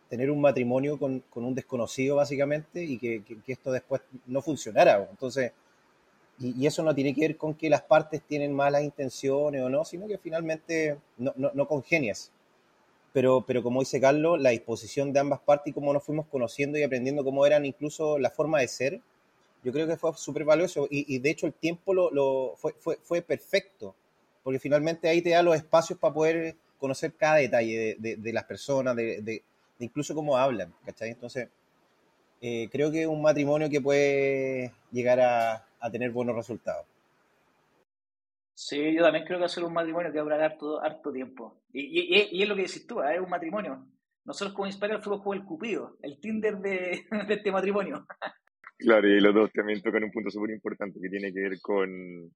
tener 0.09 0.29
un 0.31 0.41
matrimonio 0.41 0.97
con, 0.97 1.23
un 1.33 1.55
desconocido, 1.55 2.17
básicamente, 2.17 2.83
y 2.83 2.97
que, 2.97 3.23
esto 3.47 3.71
después 3.71 4.01
no 4.25 4.41
funcionara. 4.41 5.07
Entonces, 5.09 5.51
y, 6.39 6.65
eso 6.65 6.83
no 6.83 6.95
tiene 6.95 7.13
que 7.13 7.21
ver 7.21 7.37
con 7.37 7.53
que 7.53 7.69
las 7.69 7.81
partes 7.81 8.21
tienen 8.21 8.53
malas 8.53 8.83
intenciones 8.83 9.61
o 9.61 9.69
no, 9.69 9.83
sino 9.83 10.07
que 10.07 10.17
finalmente 10.17 10.97
no, 11.17 11.33
no, 11.35 11.67
congenias. 11.67 12.31
Pero, 13.11 13.43
pero 13.45 13.61
como 13.61 13.81
dice 13.81 13.99
Carlos, 13.99 14.39
la 14.39 14.51
disposición 14.51 15.11
de 15.11 15.19
ambas 15.19 15.39
partes 15.41 15.71
y 15.71 15.73
cómo 15.73 15.91
nos 15.91 16.03
fuimos 16.03 16.27
conociendo 16.27 16.77
y 16.77 16.83
aprendiendo 16.83 17.23
cómo 17.23 17.45
eran 17.45 17.65
incluso 17.65 18.17
la 18.19 18.29
forma 18.29 18.59
de 18.59 18.67
ser, 18.67 19.01
yo 19.63 19.73
creo 19.73 19.87
que 19.87 19.97
fue 19.97 20.13
súper 20.15 20.45
valioso. 20.45 20.87
Y, 20.89 21.19
de 21.19 21.29
hecho 21.29 21.45
el 21.47 21.53
tiempo 21.53 21.93
lo, 21.93 22.55
fue, 22.55 22.73
fue, 22.79 22.97
fue, 23.03 23.21
perfecto, 23.21 23.95
porque 24.43 24.59
finalmente 24.59 25.09
ahí 25.09 25.21
te 25.21 25.31
da 25.31 25.43
los 25.43 25.55
espacios 25.55 25.99
para 25.99 26.13
poder 26.13 26.55
conocer 26.77 27.13
cada 27.13 27.35
detalle 27.35 27.97
de, 27.99 28.15
de 28.15 28.33
las 28.33 28.45
personas, 28.45 28.95
de, 28.95 29.43
incluso 29.79 30.15
cómo 30.15 30.37
hablan, 30.37 30.73
¿cachai? 30.85 31.09
Entonces, 31.09 31.49
eh, 32.41 32.69
creo 32.71 32.91
que 32.91 33.01
es 33.01 33.07
un 33.07 33.21
matrimonio 33.21 33.69
que 33.69 33.81
puede 33.81 34.71
llegar 34.91 35.19
a, 35.19 35.65
tener 35.91 36.11
buenos 36.11 36.35
resultados. 36.35 36.85
Sí, 38.53 38.93
yo 38.93 39.01
también 39.03 39.25
creo 39.25 39.37
que 39.37 39.41
va 39.41 39.45
a 39.45 39.49
ser 39.49 39.63
un 39.63 39.73
matrimonio 39.73 40.11
que 40.11 40.17
va 40.17 40.21
a 40.21 40.23
durar 40.23 40.41
harto, 40.41 40.81
harto 40.81 41.11
tiempo. 41.11 41.61
Y, 41.71 42.41
es 42.41 42.47
lo 42.47 42.55
que 42.55 42.63
decís 42.63 42.85
tú, 42.85 43.01
¿eh? 43.01 43.15
es 43.15 43.21
un 43.21 43.29
matrimonio. 43.29 43.87
Nosotros 44.25 44.53
como 44.53 44.67
Inspiral 44.67 45.01
fuimos 45.01 45.21
como 45.21 45.33
el 45.33 45.45
cupido, 45.45 45.97
el 46.01 46.19
Tinder 46.19 46.57
de, 46.57 47.05
de 47.27 47.33
este 47.33 47.51
matrimonio. 47.51 48.05
Claro, 48.77 49.07
y 49.07 49.19
los 49.19 49.33
dos 49.33 49.51
también 49.53 49.81
tocan 49.81 50.03
un 50.03 50.11
punto 50.11 50.29
súper 50.29 50.51
importante 50.51 50.99
que 51.01 51.09
tiene 51.09 51.33
que 51.33 51.41
ver 51.41 51.61
con, 51.61 52.31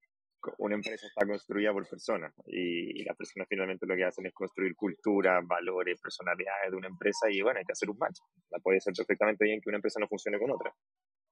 una 0.58 0.76
empresa 0.76 1.08
está 1.08 1.26
construida 1.26 1.72
por 1.72 1.88
personas 1.88 2.34
y, 2.48 3.04
las 3.04 3.18
personas 3.18 3.48
finalmente 3.50 3.86
lo 3.86 3.96
que 3.96 4.06
hacen 4.06 4.26
es 4.26 4.34
construir 4.34 4.76
cultura, 4.76 5.42
valores, 5.42 6.00
personalidades 6.02 6.72
de 6.72 6.78
una 6.78 6.88
empresa 6.88 7.30
y 7.30 7.42
bueno, 7.42 7.60
hay 7.60 7.66
que 7.66 7.74
hacer 7.74 7.90
un 7.90 7.98
match. 7.98 8.20
La 8.50 8.60
puede 8.60 8.80
ser 8.80 8.94
perfectamente 8.96 9.46
bien 9.46 9.60
que 9.62 9.70
una 9.70 9.78
empresa 9.78 10.00
no 10.00 10.08
funcione 10.08 10.40
con 10.40 10.52
otra. 10.52 10.74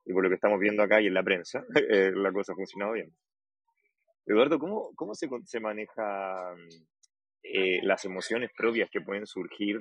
Y 0.05 0.13
por 0.13 0.23
lo 0.23 0.29
que 0.29 0.35
estamos 0.35 0.59
viendo 0.59 0.83
acá 0.83 1.01
y 1.01 1.07
en 1.07 1.13
la 1.13 1.23
prensa, 1.23 1.63
eh, 1.89 2.11
la 2.13 2.31
cosa 2.31 2.53
ha 2.53 2.55
funcionado 2.55 2.93
bien. 2.93 3.13
Eduardo, 4.25 4.59
¿cómo, 4.59 4.91
cómo 4.95 5.13
se, 5.15 5.27
se 5.45 5.59
maneja 5.59 6.55
eh, 7.43 7.79
las 7.83 8.05
emociones 8.05 8.51
propias 8.55 8.89
que 8.91 9.01
pueden 9.01 9.25
surgir 9.25 9.79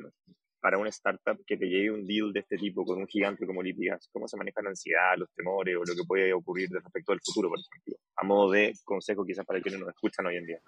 para 0.61 0.79
una 0.79 0.91
startup 0.91 1.43
que 1.47 1.57
te 1.57 1.67
llegue 1.67 1.91
un 1.91 2.07
deal 2.07 2.33
de 2.33 2.41
este 2.41 2.57
tipo 2.57 2.85
con 2.85 2.99
un 2.99 3.07
gigante 3.07 3.47
como 3.47 3.63
Lipigas? 3.63 4.09
¿Cómo 4.13 4.29
se 4.29 4.37
maneja 4.37 4.63
la 4.63 4.71
ansiedad, 4.71 5.17
los 5.17 5.31
temores 5.31 5.77
o 5.77 5.81
lo 5.81 5.95
que 5.95 6.07
puede 6.07 6.33
ocurrir 6.33 6.69
respecto 6.71 7.13
al 7.13 7.21
futuro, 7.21 7.49
por 7.49 7.59
ejemplo? 7.59 7.97
A 8.17 8.25
modo 8.25 8.51
de 8.51 8.75
consejo 8.85 9.25
quizás 9.25 9.47
para 9.47 9.61
quienes 9.61 9.81
nos 9.81 9.89
escuchan 9.89 10.27
hoy 10.27 10.37
en 10.37 10.47
día. 10.47 10.61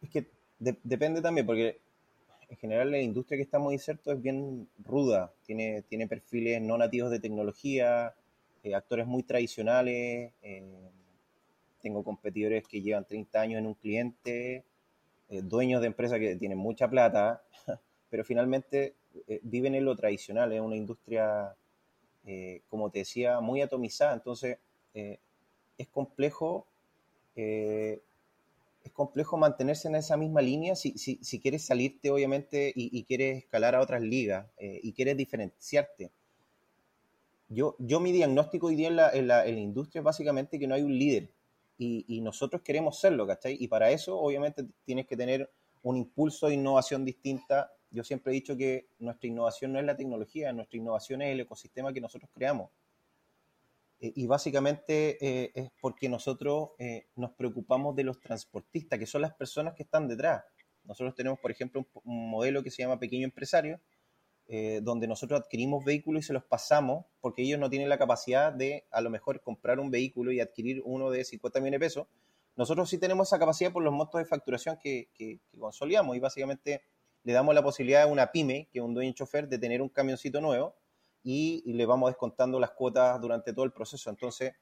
Es 0.00 0.10
que 0.10 0.26
depende 0.58 1.20
también, 1.20 1.46
porque 1.46 1.78
en 2.48 2.56
general 2.56 2.90
la 2.90 2.98
industria 2.98 3.36
que 3.36 3.44
estamos 3.44 3.72
insertos 3.72 4.14
es 4.14 4.22
bien 4.22 4.68
ruda, 4.84 5.32
tiene, 5.46 5.82
tiene 5.88 6.06
perfiles 6.06 6.60
no 6.60 6.76
nativos 6.76 7.10
de 7.10 7.20
tecnología, 7.20 8.14
eh, 8.62 8.74
actores 8.74 9.06
muy 9.06 9.22
tradicionales, 9.22 10.32
eh, 10.42 10.90
tengo 11.80 12.04
competidores 12.04 12.66
que 12.68 12.80
llevan 12.80 13.04
30 13.04 13.40
años 13.40 13.58
en 13.58 13.66
un 13.66 13.74
cliente, 13.74 14.64
eh, 15.28 15.42
dueños 15.42 15.80
de 15.80 15.88
empresas 15.88 16.18
que 16.18 16.36
tienen 16.36 16.58
mucha 16.58 16.88
plata, 16.88 17.42
pero 18.12 18.24
finalmente 18.24 18.94
eh, 19.26 19.40
viven 19.42 19.74
en 19.74 19.86
lo 19.86 19.96
tradicional, 19.96 20.52
es 20.52 20.60
una 20.60 20.76
industria, 20.76 21.56
eh, 22.26 22.60
como 22.68 22.90
te 22.90 22.98
decía, 22.98 23.40
muy 23.40 23.62
atomizada, 23.62 24.12
entonces 24.12 24.58
eh, 24.92 25.18
es 25.78 25.88
complejo 25.88 26.66
es 27.34 28.92
complejo 28.92 29.38
mantenerse 29.38 29.88
en 29.88 29.94
esa 29.94 30.18
misma 30.18 30.42
línea 30.42 30.76
si, 30.76 31.40
quieres 31.40 31.64
salirte, 31.64 32.10
obviamente, 32.10 32.70
y, 32.76 33.02
quieres 33.04 33.38
escalar 33.38 33.74
a 33.74 33.80
otras 33.80 34.02
ligas 34.02 34.46
y 34.58 34.92
quieres 34.92 35.16
diferenciarte. 35.16 36.10
Yo, 37.48 37.74
yo 37.78 38.00
mi 38.00 38.12
diagnóstico 38.12 38.66
hoy 38.66 38.76
día 38.76 38.88
en 39.14 39.28
la, 39.28 39.46
en 39.46 39.56
industria 39.56 40.00
es 40.00 40.04
básicamente 40.04 40.58
que 40.58 40.66
no 40.66 40.74
hay 40.74 40.82
un 40.82 40.98
líder 40.98 41.30
y, 41.78 42.04
y, 42.06 42.20
nosotros 42.20 42.60
queremos 42.60 43.00
serlo, 43.00 43.26
¿cachai? 43.26 43.56
Y 43.58 43.66
para 43.68 43.90
eso, 43.90 44.20
obviamente, 44.20 44.66
tienes 44.84 45.06
que 45.06 45.16
tener 45.16 45.50
un 45.82 45.96
impulso 45.96 46.48
de 46.48 46.54
innovación 46.54 47.06
distinta 47.06 47.72
yo 47.92 48.02
siempre 48.02 48.32
he 48.32 48.34
dicho 48.34 48.56
que 48.56 48.88
nuestra 48.98 49.28
innovación 49.28 49.72
no 49.72 49.78
es 49.78 49.84
la 49.84 49.96
tecnología, 49.96 50.52
nuestra 50.52 50.78
innovación 50.78 51.22
es 51.22 51.32
el 51.32 51.40
ecosistema 51.40 51.92
que 51.92 52.00
nosotros 52.00 52.30
creamos. 52.34 52.70
Eh, 54.00 54.12
y 54.16 54.26
básicamente 54.26 55.16
eh, 55.24 55.52
es 55.54 55.70
porque 55.80 56.08
nosotros 56.08 56.70
eh, 56.78 57.06
nos 57.14 57.30
preocupamos 57.32 57.94
de 57.94 58.02
los 58.02 58.18
transportistas, 58.18 58.98
que 58.98 59.06
son 59.06 59.22
las 59.22 59.34
personas 59.34 59.74
que 59.74 59.84
están 59.84 60.08
detrás. 60.08 60.42
Nosotros 60.84 61.14
tenemos, 61.14 61.38
por 61.38 61.50
ejemplo, 61.50 61.86
un, 62.02 62.30
modelo 62.30 62.62
que 62.64 62.70
se 62.70 62.82
llama 62.82 62.98
Pequeño 62.98 63.24
Empresario, 63.24 63.80
donde 64.82 65.06
nosotros 65.06 65.40
adquirimos 65.40 65.82
vehículos 65.82 66.24
y 66.24 66.26
se 66.26 66.34
los 66.34 66.44
pasamos 66.44 67.06
porque 67.22 67.40
ellos 67.40 67.58
no 67.58 67.70
tienen 67.70 67.88
la 67.88 67.96
capacidad 67.96 68.52
de 68.52 68.84
a 68.90 69.00
lo 69.00 69.08
mejor 69.08 69.40
comprar 69.40 69.80
un 69.80 69.90
vehículo 69.90 70.30
y 70.30 70.40
adquirir 70.40 70.82
uno 70.84 71.10
de 71.10 71.24
50 71.24 71.60
millones 71.60 71.80
de 71.80 71.86
pesos. 71.86 72.06
Nosotros 72.56 72.90
sí 72.90 72.98
tenemos 72.98 73.28
esa 73.28 73.38
capacidad 73.38 73.72
por 73.72 73.82
los 73.82 73.94
montos 73.94 74.18
de 74.18 74.26
facturación 74.26 74.76
que, 74.82 75.08
que, 75.14 75.38
que 75.50 75.58
consolidamos 75.58 76.16
y 76.16 76.20
básicamente 76.20 76.82
le 77.24 77.32
damos 77.32 77.54
la 77.54 77.62
posibilidad 77.62 78.02
a 78.02 78.06
una 78.06 78.32
pyme, 78.32 78.68
que 78.72 78.78
es 78.78 78.84
un 78.84 78.94
dueño 78.94 79.12
chofer, 79.12 79.48
de 79.48 79.58
tener 79.58 79.82
un 79.82 79.88
camioncito 79.88 80.40
nuevo 80.40 80.76
y, 81.22 81.62
le 81.72 81.86
vamos 81.86 82.10
descontando 82.10 82.58
las 82.58 82.72
cuotas 82.72 83.20
durante 83.20 83.52
todo 83.52 83.64
el 83.64 83.72
proceso. 83.72 84.10
Entonces, 84.10 84.54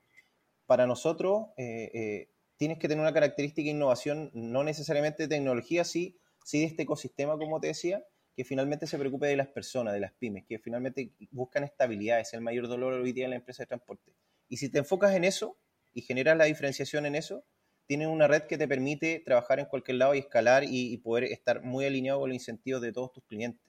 para 0.67 0.87
nosotros, 0.87 1.49
eh, 1.57 1.91
eh, 1.95 2.31
tienes 2.57 2.79
que 2.79 2.89
tener 2.89 3.01
una 3.01 3.15
característica 3.15 3.65
de 3.65 3.71
innovación, 3.71 4.31
no 4.35 4.63
necesariamente 4.63 5.25
de 5.25 5.29
tecnología, 5.29 5.85
sí, 5.85 6.19
sí 6.45 6.61
de 6.61 6.67
este 6.67 6.83
ecosistema, 6.83 7.37
como 7.39 7.61
te 7.61 7.69
decía, 7.69 8.05
que 8.37 8.45
finalmente 8.45 8.87
se 8.87 8.99
preocupe 8.99 9.27
de 9.27 9.37
las 9.37 9.49
personas, 9.49 9.95
de 9.95 10.01
las 10.01 10.13
pymes, 10.13 10.45
que 10.47 10.59
finalmente 10.59 11.13
buscan 11.31 11.65
estabilidad, 11.65 12.21
es 12.21 12.33
el 12.35 12.41
mayor 12.41 12.69
dolor 12.69 12.95
hoy 12.95 13.13
día 13.13 13.25
en 13.25 13.31
la 13.31 13.37
empresa 13.37 13.63
de 13.63 13.69
transporte. 13.69 14.13
Y 14.49 14.59
si 14.59 14.69
te 14.69 14.79
enfocas 14.79 15.15
en 15.15 15.25
eso 15.25 15.59
y 15.93 16.03
generas 16.03 16.37
la 16.37 16.45
diferenciación 16.45 17.07
en 17.07 17.17
eso, 17.17 17.45
tienen 17.91 18.09
una 18.09 18.29
red 18.29 18.45
que 18.45 18.57
te 18.57 18.69
permite 18.69 19.19
trabajar 19.19 19.59
en 19.59 19.67
cualquier 19.67 19.97
lado 19.97 20.15
y 20.15 20.21
escalar 20.21 20.63
y, 20.65 20.97
poder 20.99 21.25
estar 21.25 21.65
muy 21.65 21.85
alineado 21.85 22.21
con 22.21 22.29
los 22.29 22.37
incentivos 22.37 22.81
de 22.81 22.93
todos 22.93 23.13
tus 23.13 23.25
clientes. 23.25 23.67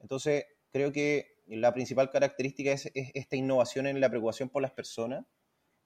Entonces, 0.00 0.44
creo 0.70 0.92
que 0.92 1.38
la 1.46 1.72
principal 1.72 2.10
característica 2.10 2.72
es, 2.72 2.90
esta 2.92 3.34
innovación 3.34 3.86
en 3.86 4.02
la 4.02 4.10
preocupación 4.10 4.50
por 4.50 4.60
las 4.60 4.72
personas, 4.72 5.24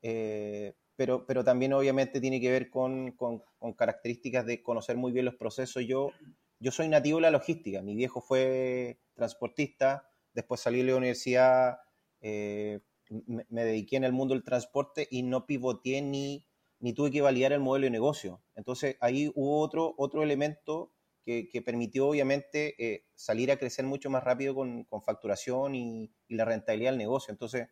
eh, 0.02 0.74
pero, 0.96 1.24
pero 1.24 1.44
también 1.44 1.72
obviamente 1.72 2.20
tiene 2.20 2.40
que 2.40 2.50
ver 2.50 2.68
con, 2.68 3.12
con, 3.12 3.44
características 3.74 4.44
de 4.44 4.60
conocer 4.60 4.96
muy 4.96 5.12
bien 5.12 5.24
los 5.24 5.36
procesos. 5.36 5.84
Yo, 5.86 6.10
yo 6.58 6.72
soy 6.72 6.88
nativo 6.88 7.18
de 7.18 7.22
la 7.22 7.30
logística, 7.30 7.80
mi 7.80 7.94
viejo 7.94 8.20
fue 8.20 8.98
transportista, 9.14 10.10
después 10.34 10.60
salí 10.60 10.78
de 10.78 10.90
la 10.90 10.96
universidad, 10.96 11.78
eh, 12.20 12.80
me, 13.08 13.46
me, 13.50 13.64
dediqué 13.64 13.98
en 13.98 14.02
el 14.02 14.12
mundo 14.12 14.34
del 14.34 14.42
transporte 14.42 15.06
y 15.08 15.22
no 15.22 15.46
pivoteé 15.46 16.02
ni 16.02 16.44
ni 16.78 16.92
tuve 16.92 17.10
que 17.10 17.22
validar 17.22 17.52
el 17.52 17.60
modelo 17.60 17.84
de 17.84 17.90
negocio. 17.90 18.42
Entonces 18.54 18.96
ahí 19.00 19.30
hubo 19.34 19.60
otro, 19.60 19.94
otro 19.96 20.22
elemento 20.22 20.92
que, 21.24 21.62
permitió 21.64 22.08
obviamente 22.08 22.76
eh, 22.78 23.04
salir 23.16 23.50
a 23.50 23.56
crecer 23.56 23.84
mucho 23.84 24.08
más 24.10 24.22
rápido 24.22 24.54
con, 24.54 24.86
facturación 25.04 25.74
y, 25.74 26.12
la 26.28 26.44
rentabilidad 26.44 26.92
del 26.92 26.98
negocio. 26.98 27.32
Entonces 27.32 27.68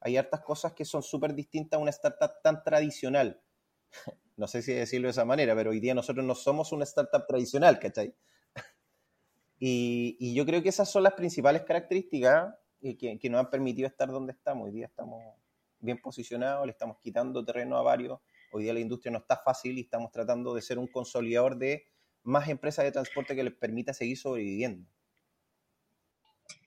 hay 0.00 0.16
hartas 0.16 0.40
cosas 0.42 0.72
que 0.72 0.84
son 0.84 1.02
súper 1.02 1.34
distintas 1.34 1.78
a 1.78 1.80
una 1.80 1.90
startup 1.90 2.30
tan 2.42 2.62
tradicional. 2.62 3.42
no 4.36 4.46
sé 4.46 4.62
si 4.62 4.72
decirlo 4.72 5.08
de 5.08 5.12
esa 5.12 5.24
manera, 5.24 5.54
pero 5.56 5.70
hoy 5.70 5.80
día 5.80 5.94
nosotros 5.94 6.24
no 6.24 6.34
somos 6.34 6.70
una 6.70 6.84
startup 6.84 7.26
tradicional, 7.26 7.80
¿cachai? 7.80 8.14
y, 9.58 10.16
y 10.20 10.34
yo 10.34 10.46
creo 10.46 10.62
que 10.62 10.68
esas 10.68 10.88
son 10.88 11.02
las 11.02 11.14
principales 11.14 11.62
características 11.62 12.54
eh, 12.82 12.96
que, 12.96 13.18
que 13.18 13.30
nos 13.30 13.40
han 13.40 13.50
permitido 13.50 13.88
estar 13.88 14.08
donde 14.08 14.32
estamos. 14.32 14.66
Hoy 14.66 14.72
día 14.72 14.86
estamos 14.86 15.20
bien 15.80 16.00
posicionados, 16.00 16.64
le 16.66 16.72
estamos 16.72 16.98
quitando 17.00 17.44
terreno 17.44 17.76
a 17.76 17.82
varios 17.82 18.20
Hoy 18.52 18.64
día 18.64 18.74
la 18.74 18.80
industria 18.80 19.10
no 19.10 19.18
está 19.18 19.36
fácil 19.36 19.78
y 19.78 19.82
estamos 19.82 20.12
tratando 20.12 20.54
de 20.54 20.60
ser 20.60 20.78
un 20.78 20.86
consolidador 20.86 21.56
de 21.56 21.86
más 22.22 22.48
empresas 22.48 22.84
de 22.84 22.92
transporte 22.92 23.34
que 23.34 23.42
les 23.42 23.54
permita 23.54 23.94
seguir 23.94 24.18
sobreviviendo. 24.18 24.86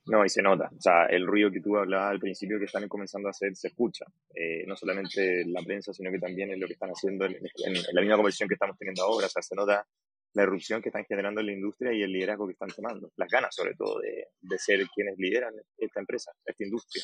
No, 0.08 0.26
y 0.26 0.30
se 0.30 0.41
nota. 0.41 0.71
O 0.76 0.82
sea, 0.82 1.06
el 1.06 1.26
ruido 1.28 1.52
que 1.52 1.62
tú 1.62 1.78
hablabas 1.78 2.12
al 2.12 2.19
principio 2.19 2.58
que 2.58 2.65
están 2.65 2.88
comenzando 2.88 3.28
a 3.28 3.32
hacer 3.32 3.56
se 3.56 3.67
escucha. 3.67 4.06
Eh, 4.34 4.63
no 4.65 4.76
solamente 4.76 5.41
en 5.41 5.54
la 5.54 5.62
prensa, 5.62 5.93
sino 5.93 6.12
que 6.12 6.19
también 6.19 6.52
en 6.52 6.60
lo 6.60 6.67
que 6.67 6.74
están 6.74 6.89
haciendo 6.89 7.26
en, 7.26 7.38
la 7.91 8.02
misma 8.02 8.15
conversación 8.15 8.50
que 8.50 8.56
estamos 8.56 8.78
teniendo 8.78 9.04
ahora. 9.04 9.28
O 9.28 9.30
sea, 9.30 9.43
se 9.43 9.56
nota 9.56 9.88
la 10.34 10.43
erupción 10.43 10.82
que 10.82 10.89
están 10.89 11.06
generando 11.06 11.41
en 11.41 11.48
la 11.48 11.54
industria 11.54 11.93
y 11.93 12.02
el 12.02 12.12
liderazgo 12.12 12.48
que 12.48 12.54
están 12.54 12.69
tomando. 12.69 13.12
Las 13.15 13.30
ganas, 13.30 13.54
sobre 13.54 13.76
todo, 13.76 14.00
de 14.00 14.58
ser 14.58 14.86
quienes 14.93 15.17
lideran 15.17 15.54
esta 15.78 16.00
empresa, 16.00 16.32
esta 16.45 16.63
industria. 16.63 17.04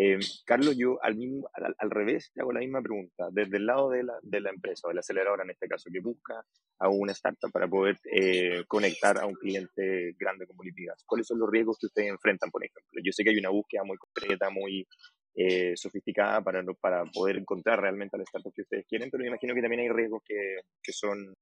Eh, 0.00 0.16
Carlos, 0.44 0.76
yo 0.76 1.02
al, 1.02 1.16
mismo, 1.16 1.50
al, 1.76 1.90
revés 1.90 2.30
te 2.32 2.40
hago 2.40 2.52
la 2.52 2.60
misma 2.60 2.80
pregunta, 2.80 3.30
desde 3.32 3.56
el 3.56 3.66
lado 3.66 3.90
de 3.90 4.04
la, 4.04 4.14
de 4.22 4.40
la 4.40 4.50
empresa, 4.50 4.86
o 4.86 4.90
de 4.90 4.94
la 4.94 5.00
aceleradora 5.00 5.42
en 5.42 5.50
este 5.50 5.66
caso, 5.66 5.90
que 5.92 5.98
busca 5.98 6.40
a 6.78 6.88
una 6.88 7.10
startup 7.10 7.50
para 7.50 7.66
poder 7.66 7.98
eh, 8.04 8.62
conectar 8.68 9.18
a 9.18 9.26
un 9.26 9.34
cliente 9.34 10.14
grande 10.16 10.46
como 10.46 10.62
Lipigas. 10.62 11.02
¿Cuáles 11.04 11.26
son 11.26 11.40
los 11.40 11.50
riesgos 11.50 11.78
que 11.80 11.86
ustedes 11.86 12.10
enfrentan, 12.10 12.48
por 12.48 12.64
ejemplo? 12.64 13.00
Yo 13.02 13.10
sé 13.10 13.24
que 13.24 13.30
hay 13.30 13.38
una 13.38 13.48
búsqueda 13.48 13.82
muy 13.82 13.96
concreta, 13.96 14.50
muy 14.50 14.86
eh, 15.34 15.76
sofisticada 15.76 16.42
para, 16.42 16.62
para 16.80 17.04
poder 17.06 17.38
encontrar 17.38 17.80
realmente 17.80 18.16
a 18.16 18.18
la 18.18 18.24
startup 18.24 18.52
que 18.54 18.62
ustedes 18.62 18.86
quieren, 18.86 19.10
pero 19.10 19.22
me 19.22 19.28
imagino 19.30 19.52
que 19.52 19.62
también 19.62 19.82
hay 19.82 19.88
riesgos 19.88 20.22
que, 20.24 20.60
que 20.80 20.92
son 20.92 21.34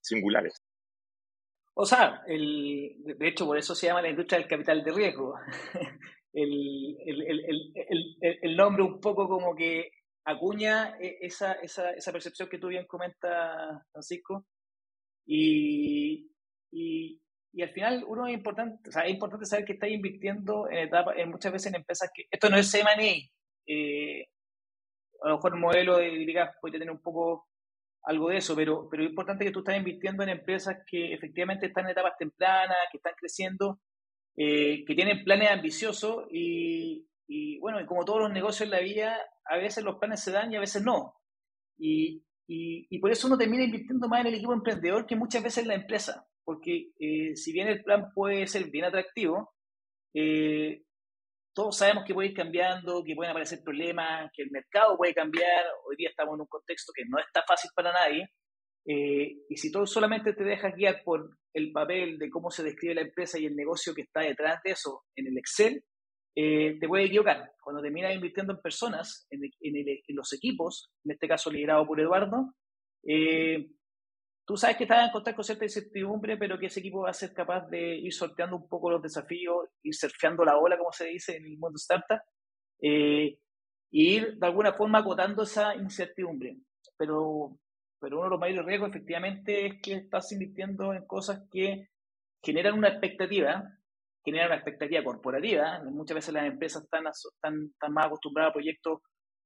singulares. 0.00 0.60
O 1.74 1.86
sea, 1.86 2.24
el, 2.26 2.96
de 3.16 3.28
hecho, 3.28 3.46
por 3.46 3.56
eso 3.56 3.72
se 3.76 3.86
llama 3.86 4.02
la 4.02 4.08
industria 4.08 4.40
del 4.40 4.48
capital 4.48 4.82
de 4.82 4.90
riesgo. 4.90 5.36
el, 6.32 6.96
el, 8.42 8.56
nombre 8.56 8.82
un 8.82 9.00
poco 9.00 9.28
como 9.28 9.54
que 9.54 9.90
acuña 10.24 10.96
e, 11.00 11.18
esa, 11.22 11.52
esa, 11.54 11.90
esa, 11.92 12.12
percepción 12.12 12.48
que 12.48 12.58
tú 12.58 12.68
bien 12.68 12.86
comentas, 12.86 13.82
Francisco. 13.92 14.46
Y, 15.26 16.30
y, 16.70 17.20
y, 17.52 17.62
al 17.62 17.70
final 17.70 18.04
uno 18.06 18.26
es 18.26 18.34
importante, 18.34 18.88
o 18.88 18.92
sea, 18.92 19.02
es 19.02 19.10
importante 19.12 19.46
saber 19.46 19.64
que 19.64 19.74
está 19.74 19.88
invirtiendo 19.88 20.68
en 20.70 20.78
etapas, 20.78 21.16
en 21.18 21.30
muchas 21.30 21.52
veces 21.52 21.68
en 21.68 21.76
empresas 21.76 22.10
que, 22.14 22.24
esto 22.30 22.48
no 22.48 22.58
es 22.58 22.72
M&A, 22.74 23.28
eh, 23.66 24.26
a 25.22 25.28
lo 25.28 25.36
mejor 25.36 25.54
el 25.54 25.60
modelo 25.60 25.96
de 25.98 26.10
Grigas 26.10 26.56
puede 26.60 26.78
tener 26.78 26.90
un 26.90 27.02
poco 27.02 27.48
algo 28.04 28.30
de 28.30 28.38
eso, 28.38 28.54
pero, 28.56 28.88
pero 28.90 29.02
es 29.02 29.10
importante 29.10 29.44
que 29.44 29.50
tú 29.50 29.60
estás 29.60 29.76
invirtiendo 29.76 30.22
en 30.22 30.30
empresas 30.30 30.78
que 30.86 31.12
efectivamente 31.12 31.66
están 31.66 31.84
en 31.84 31.90
etapas 31.90 32.16
tempranas, 32.18 32.76
que 32.90 32.98
están 32.98 33.14
creciendo 33.18 33.80
eh, 34.40 34.84
que 34.86 34.94
tienen 34.94 35.24
planes 35.24 35.50
ambiciosos 35.50 36.26
y, 36.30 37.04
bueno, 37.58 37.80
y 37.80 37.86
como 37.86 38.04
todos 38.04 38.20
los 38.20 38.32
negocios 38.32 38.66
en 38.66 38.70
la 38.70 38.78
vida, 38.78 39.18
a 39.44 39.56
veces 39.56 39.82
los 39.82 39.96
planes 39.96 40.22
se 40.22 40.30
dan 40.30 40.52
y 40.52 40.56
a 40.56 40.60
veces 40.60 40.80
no. 40.84 41.16
Y, 41.76 42.22
y, 42.46 42.98
por 43.00 43.10
eso 43.10 43.26
uno 43.26 43.36
termina 43.36 43.64
invirtiendo 43.64 44.08
más 44.08 44.20
en 44.20 44.28
el 44.28 44.34
equipo 44.34 44.52
emprendedor 44.52 45.06
que 45.06 45.16
muchas 45.16 45.42
veces 45.42 45.64
en 45.64 45.68
la 45.68 45.74
empresa, 45.74 46.24
porque 46.44 46.92
eh, 47.00 47.34
si 47.34 47.52
bien 47.52 47.66
el 47.66 47.82
plan 47.82 48.12
puede 48.14 48.46
ser 48.46 48.70
bien 48.70 48.84
atractivo, 48.84 49.54
eh, 50.14 50.84
todos 51.52 51.76
sabemos 51.76 52.04
que 52.06 52.14
puede 52.14 52.28
ir 52.28 52.34
cambiando, 52.34 53.02
que 53.02 53.16
pueden 53.16 53.32
aparecer 53.32 53.58
problemas, 53.64 54.30
que 54.32 54.44
el 54.44 54.52
mercado 54.52 54.96
puede 54.96 55.14
cambiar. 55.14 55.64
Hoy 55.88 55.96
día 55.96 56.10
estamos 56.10 56.36
en 56.36 56.42
un 56.42 56.46
contexto 56.46 56.92
que 56.94 57.02
no 57.08 57.18
está 57.18 57.42
fácil 57.42 57.70
para 57.74 57.92
nadie. 57.92 58.28
y 58.84 59.56
si 59.56 59.72
tú 59.72 59.84
solamente 59.84 60.32
te 60.32 60.44
dejas 60.44 60.74
guiar 60.76 61.02
por 61.04 61.37
el 61.54 61.72
papel 61.72 62.18
de 62.18 62.30
cómo 62.30 62.50
se 62.50 62.62
describe 62.62 62.94
la 62.94 63.02
empresa 63.02 63.38
y 63.38 63.46
el 63.46 63.56
negocio 63.56 63.94
que 63.94 64.02
está 64.02 64.20
detrás 64.20 64.60
de 64.64 64.72
eso 64.72 65.04
en 65.16 65.28
el 65.28 65.38
Excel, 65.38 65.84
eh, 66.36 66.78
te 66.78 66.86
puede 66.86 67.04
equivocar. 67.04 67.52
Cuando 67.60 67.82
terminas 67.82 68.14
invirtiendo 68.14 68.52
en 68.52 68.60
personas, 68.60 69.26
en, 69.30 69.40
los 70.08 70.32
equipos, 70.32 70.90
en 71.04 71.12
este 71.12 71.26
caso 71.26 71.50
liderado 71.50 71.86
por 71.86 72.00
Eduardo, 72.00 72.54
eh, 73.04 73.70
tú 74.46 74.56
sabes 74.56 74.76
que 74.76 74.84
estás 74.84 75.06
en 75.06 75.12
contacto 75.12 75.36
con 75.36 75.44
cierta 75.44 75.64
incertidumbre, 75.64 76.36
pero 76.36 76.58
que 76.58 76.66
ese 76.66 76.80
equipo 76.80 77.00
va 77.00 77.10
a 77.10 77.14
ser 77.14 77.32
capaz 77.32 77.68
de 77.68 77.96
ir 77.96 78.12
sorteando 78.12 78.56
un 78.56 78.68
poco 78.68 78.90
los 78.90 79.02
desafíos, 79.02 79.68
ir 79.82 79.94
surfeando 79.94 80.44
la 80.44 80.56
ola, 80.56 80.78
como 80.78 80.92
se 80.92 81.06
dice 81.06 81.36
en 81.36 81.44
el 81.44 81.58
mundo 81.58 81.76
startup, 81.76 82.20
eh, 82.80 83.38
y 83.90 84.14
ir 84.16 84.36
de 84.36 84.46
alguna 84.46 84.72
forma 84.74 85.00
acotando 85.00 85.42
esa 85.42 85.74
incertidumbre. 85.74 86.56
Pero 86.96 87.58
pero 88.00 88.18
uno 88.18 88.24
de 88.24 88.30
los 88.30 88.40
mayores 88.40 88.66
riesgos 88.66 88.90
efectivamente 88.90 89.66
es 89.66 89.82
que 89.82 89.94
estás 89.94 90.30
invirtiendo 90.32 90.92
en 90.92 91.06
cosas 91.06 91.42
que 91.50 91.88
generan 92.42 92.74
una 92.74 92.88
expectativa, 92.88 93.64
generan 94.24 94.48
una 94.48 94.56
expectativa 94.56 95.02
corporativa. 95.02 95.82
Muchas 95.84 96.16
veces 96.16 96.34
las 96.34 96.46
empresas 96.46 96.84
están, 96.84 97.06
están, 97.06 97.92
más 97.92 98.06
acostumbradas 98.06 98.50
a 98.50 98.54
proyectos 98.54 99.00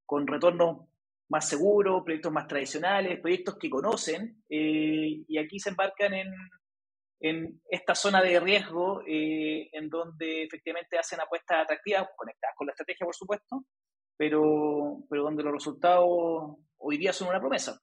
con 0.05 0.27
retornos 0.27 0.89
más 1.29 1.49
seguros, 1.49 2.03
proyectos 2.05 2.33
más 2.33 2.47
tradicionales, 2.47 3.21
proyectos 3.21 3.57
que 3.59 3.71
conocen, 3.71 4.43
eh, 4.51 5.25
y 5.27 5.39
aquí 5.39 5.59
se 5.59 5.71
embarcan 5.71 6.13
en, 6.13 6.31
en 7.21 7.63
esta 7.71 7.95
zona 7.95 8.21
de 8.21 8.39
riesgo 8.39 9.03
eh, 9.07 9.71
en 9.73 9.89
donde 9.89 10.43
efectivamente 10.45 10.99
hacen 10.99 11.21
apuestas 11.21 11.63
atractivas, 11.65 12.09
conectadas 12.17 12.55
con 12.55 12.67
la 12.67 12.73
estrategia, 12.73 13.07
por 13.07 13.15
supuesto, 13.15 13.65
pero, 14.15 14.99
pero 15.09 15.23
donde 15.23 15.43
los 15.43 15.55
resultados 15.55 16.59
hoy 16.77 16.99
día 16.99 17.15
son 17.15 17.29
una 17.29 17.41
promesa 17.41 17.81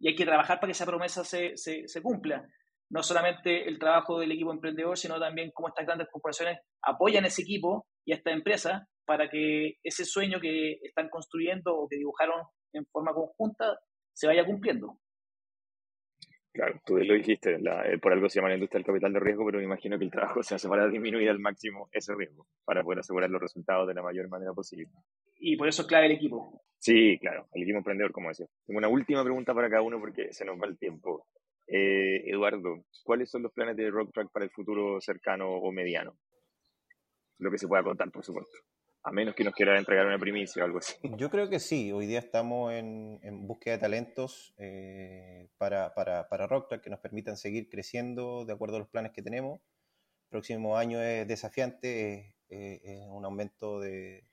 y 0.00 0.08
hay 0.08 0.16
que 0.16 0.24
trabajar 0.24 0.58
para 0.58 0.68
que 0.68 0.72
esa 0.72 0.86
promesa 0.86 1.24
se, 1.24 1.56
se, 1.56 2.02
cumpla. 2.02 2.44
No 2.88 3.02
solamente 3.02 3.68
el 3.68 3.78
trabajo 3.78 4.18
del 4.18 4.32
equipo 4.32 4.50
emprendedor, 4.50 4.98
sino 4.98 5.20
también 5.20 5.52
cómo 5.54 5.68
estas 5.68 5.86
grandes 5.86 6.08
corporaciones 6.10 6.58
apoyan 6.82 7.26
ese 7.26 7.42
equipo 7.42 7.86
y 8.04 8.12
a 8.12 8.16
esta 8.16 8.30
empresa 8.32 8.88
para 9.04 9.28
que 9.28 9.74
ese 9.84 10.04
sueño 10.04 10.40
que 10.40 10.78
están 10.82 11.08
construyendo 11.10 11.76
o 11.76 11.86
que 11.86 11.96
dibujaron 11.96 12.42
en 12.72 12.86
forma 12.86 13.12
conjunta 13.12 13.78
se 14.12 14.26
vaya 14.26 14.44
cumpliendo. 14.44 14.98
Claro, 16.52 16.80
tú 16.84 16.96
lo 16.96 17.14
dijiste, 17.14 17.54
eh, 17.54 17.98
por 17.98 18.12
algo 18.12 18.28
se 18.28 18.36
llama 18.36 18.48
la 18.48 18.56
industria 18.56 18.78
del 18.78 18.86
capital 18.86 19.12
de 19.12 19.20
riesgo, 19.20 19.46
pero 19.46 19.58
me 19.58 19.64
imagino 19.64 19.96
que 19.98 20.04
el 20.04 20.10
trabajo 20.10 20.42
se 20.42 20.56
hace 20.56 20.68
para 20.68 20.88
disminuir 20.88 21.30
al 21.30 21.38
máximo 21.38 21.88
ese 21.92 22.14
riesgo, 22.14 22.46
para 22.64 22.82
poder 22.82 23.00
asegurar 23.00 23.30
los 23.30 23.40
resultados 23.40 23.86
de 23.86 23.94
la 23.94 24.02
mayor 24.02 24.28
manera 24.28 24.52
posible. 24.52 24.88
Y 25.38 25.56
por 25.56 25.68
eso 25.68 25.82
es 25.82 25.88
clave 25.88 26.06
el 26.06 26.12
equipo. 26.12 26.62
Sí, 26.78 27.18
claro, 27.20 27.46
el 27.52 27.62
equipo 27.62 27.78
emprendedor, 27.78 28.10
como 28.10 28.28
decía. 28.28 28.46
Tengo 28.66 28.78
una 28.78 28.88
última 28.88 29.22
pregunta 29.22 29.54
para 29.54 29.70
cada 29.70 29.82
uno 29.82 30.00
porque 30.00 30.32
se 30.32 30.44
nos 30.44 30.60
va 30.60 30.66
el 30.66 30.76
tiempo. 30.76 31.26
Eh, 31.68 32.28
Eduardo, 32.28 32.84
¿cuáles 33.04 33.30
son 33.30 33.42
los 33.42 33.52
planes 33.52 33.76
de 33.76 33.90
Rocktrack 33.90 34.32
para 34.32 34.44
el 34.44 34.50
futuro 34.50 35.00
cercano 35.00 35.48
o 35.50 35.70
mediano? 35.70 36.16
Lo 37.38 37.50
que 37.50 37.58
se 37.58 37.68
pueda 37.68 37.84
contar, 37.84 38.10
por 38.10 38.24
supuesto. 38.24 38.58
A 39.02 39.12
menos 39.12 39.34
que 39.34 39.44
nos 39.44 39.54
quiera 39.54 39.78
entregar 39.78 40.06
una 40.06 40.18
primicia 40.18 40.62
o 40.62 40.66
algo 40.66 40.78
así. 40.78 40.94
Yo 41.16 41.30
creo 41.30 41.48
que 41.48 41.58
sí. 41.58 41.90
Hoy 41.90 42.06
día 42.06 42.18
estamos 42.18 42.72
en, 42.72 43.46
búsqueda 43.46 43.74
de 43.74 43.80
talentos 43.80 44.54
eh, 44.58 45.48
para, 45.56 45.94
para, 45.94 46.28
para 46.28 46.46
Rocktrack 46.46 46.82
que 46.82 46.90
nos 46.90 47.00
permitan 47.00 47.36
seguir 47.36 47.68
creciendo 47.68 48.44
de 48.44 48.52
acuerdo 48.52 48.76
a 48.76 48.80
los 48.80 48.88
planes 48.88 49.12
que 49.12 49.22
tenemos. 49.22 49.60
Próximo 50.28 50.76
año 50.76 51.02
es 51.02 51.26
desafiante, 51.26 52.36
es 52.48 53.06
un 53.08 53.24
aumento 53.24 53.80
de, 53.80 54.30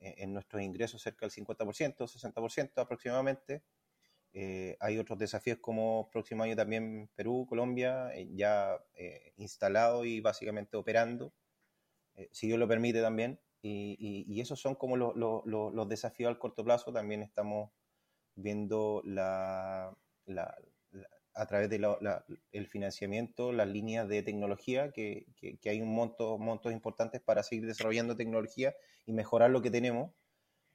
en 0.00 0.32
nuestros 0.32 0.62
ingresos 0.62 1.02
cerca 1.02 1.26
del 1.26 1.32
50%, 1.32 1.96
60% 1.96 2.72
aproximadamente. 2.76 3.62
Eh, 4.32 4.76
hay 4.80 4.98
otros 4.98 5.18
desafíos 5.18 5.58
como 5.60 6.08
próximo 6.10 6.44
año 6.44 6.54
también 6.54 7.10
Perú, 7.16 7.46
Colombia, 7.48 8.10
eh, 8.14 8.28
ya 8.32 8.78
eh, 8.94 9.32
instalado 9.36 10.04
y 10.04 10.20
básicamente 10.20 10.76
operando, 10.76 11.32
si 12.32 12.48
Dios 12.48 12.58
lo 12.58 12.68
permite 12.68 13.00
también. 13.00 13.40
Y, 13.62 14.40
esos 14.40 14.60
son 14.60 14.74
como 14.74 14.96
los 14.96 15.88
desafíos 15.88 16.28
al 16.28 16.38
corto 16.38 16.64
plazo. 16.64 16.92
También 16.92 17.22
estamos 17.22 17.70
viendo 18.34 19.02
la, 19.04 19.94
a 21.34 21.46
través 21.46 21.70
del 21.70 21.86
el 22.52 22.66
financiamiento, 22.66 23.52
las 23.52 23.68
líneas 23.68 24.08
de 24.08 24.22
tecnología, 24.22 24.92
que, 24.92 25.26
que, 25.36 25.70
hay 25.70 25.80
un 25.80 25.94
monto, 25.94 26.38
montos 26.38 26.72
importantes 26.72 27.20
para 27.20 27.42
seguir 27.42 27.66
desarrollando 27.66 28.16
tecnología 28.16 28.74
y 29.06 29.12
mejorar 29.12 29.50
lo 29.50 29.62
que 29.62 29.70
tenemos. 29.70 30.12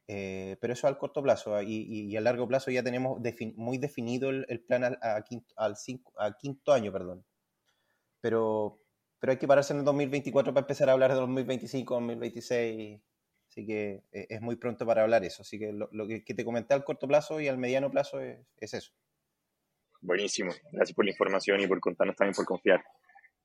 Eh, 0.07 0.57
pero 0.61 0.73
eso 0.73 0.87
al 0.87 0.99
corto 0.99 1.23
plazo 1.23 1.59
y, 1.63 1.87
y, 2.11 2.15
a 2.15 2.21
largo 2.21 2.47
plazo 2.47 2.69
ya 2.69 2.83
tenemos 2.83 3.19
muy 3.55 3.79
definido 3.79 4.29
el, 4.29 4.63
plan 4.63 4.83
al, 4.83 4.99
a 5.01 5.23
quinto, 5.23 5.51
al 5.57 5.77
cinco, 5.77 6.13
a 6.17 6.37
quinto 6.37 6.73
año, 6.73 6.91
perdón. 6.91 7.25
Pero, 8.21 8.79
pero 9.19 9.31
hay 9.31 9.37
que 9.37 9.47
pararse 9.47 9.73
en 9.73 9.79
el 9.79 9.85
2024 9.85 10.53
para 10.53 10.63
empezar 10.63 10.89
a 10.89 10.93
hablar 10.93 11.11
de 11.11 11.17
2025, 11.17 11.93
2026. 11.93 13.01
Así 13.49 13.65
que 13.65 14.03
eh, 14.11 14.27
es 14.29 14.41
muy 14.41 14.55
pronto 14.55 14.85
para 14.85 15.03
hablar 15.03 15.23
eso. 15.23 15.41
Así 15.41 15.57
que 15.57 15.71
lo, 15.71 16.07
que, 16.07 16.21
te 16.21 16.45
comenté 16.45 16.73
al 16.73 16.83
corto 16.83 17.07
plazo 17.07 17.39
y 17.39 17.47
al 17.47 17.57
mediano 17.57 17.89
plazo 17.89 18.19
es, 18.19 18.39
es 18.57 18.73
eso. 18.73 18.91
Buenísimo. 20.01 20.51
Gracias 20.71 20.95
por 20.95 21.05
la 21.05 21.11
información 21.11 21.61
y 21.61 21.67
por 21.67 21.79
contarnos 21.79 22.15
también 22.15 22.35
por 22.35 22.45
confiar. 22.45 22.83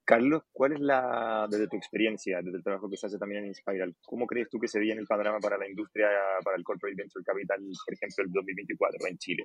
Carlos, 0.05 0.43
¿cuál 0.53 0.73
es 0.73 0.81
la, 0.81 1.47
desde 1.49 1.69
tu 1.69 1.77
experiencia, 1.77 2.41
desde 2.43 2.59
el 2.59 2.65
trabajo 2.65 2.91
que 2.91 2.97
se 2.97 3.07
hace 3.07 3.17
también 3.17 3.45
en 3.45 3.51
Inspiral, 3.51 3.95
cómo 4.05 4.27
crees 4.27 4.49
tú 4.51 4.59
que 4.59 4.67
se 4.67 4.81
viene 4.81 5.01
el 5.01 5.07
panorama 5.07 5.39
para 5.39 5.57
la 5.57 5.69
industria, 5.69 6.09
para 6.43 6.57
el 6.57 6.65
Corporate 6.65 6.97
Venture 6.97 7.25
Capital, 7.25 7.61
por 7.61 7.95
ejemplo, 7.95 8.25
el 8.25 8.33
2024 8.33 9.07
en 9.07 9.19
Chile? 9.19 9.45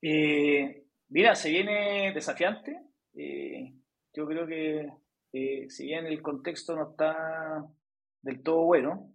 Eh, 0.00 0.84
mira, 1.10 1.34
se 1.34 1.50
viene 1.50 2.12
desafiante. 2.14 2.80
Eh, 3.14 3.74
yo 4.14 4.26
creo 4.26 4.46
que 4.46 4.88
eh, 5.32 5.66
si 5.68 5.86
bien 5.86 6.06
el 6.06 6.22
contexto 6.22 6.74
no 6.74 6.90
está 6.90 7.64
del 8.22 8.42
todo 8.42 8.62
bueno, 8.64 9.12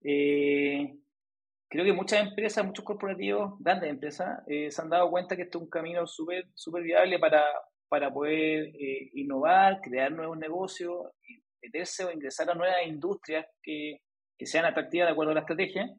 creo 0.00 1.84
que 1.84 1.92
muchas 1.92 2.26
empresas, 2.26 2.64
muchos 2.64 2.84
corporativos, 2.84 3.58
grandes 3.60 3.90
empresas, 3.90 4.42
se 4.46 4.82
han 4.82 4.90
dado 4.90 5.10
cuenta 5.10 5.36
que 5.36 5.42
esto 5.42 5.58
es 5.58 5.64
un 5.64 5.70
camino 5.70 6.06
súper 6.06 6.48
super 6.54 6.82
viable 6.82 7.18
para, 7.18 7.44
para 7.88 8.12
poder 8.12 8.74
eh, 8.74 9.10
innovar, 9.14 9.80
crear 9.82 10.10
nuevos 10.12 10.38
negocios, 10.38 11.08
meterse 11.62 12.04
o 12.04 12.10
ingresar 12.10 12.50
a 12.50 12.54
nuevas 12.54 12.86
industrias 12.86 13.46
que, 13.62 14.00
que 14.36 14.46
sean 14.46 14.64
atractivas 14.64 15.08
de 15.08 15.12
acuerdo 15.12 15.32
a 15.32 15.34
la 15.34 15.40
estrategia. 15.40 15.94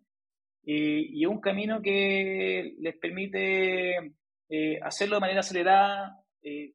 y 0.64 1.24
es 1.24 1.30
un 1.30 1.40
camino 1.40 1.82
que 1.82 2.76
les 2.80 2.98
permite 2.98 4.14
eh, 4.50 4.80
hacerlo 4.82 5.16
de 5.16 5.22
manera 5.22 5.40
acelerada, 5.40 6.20
eh, 6.42 6.74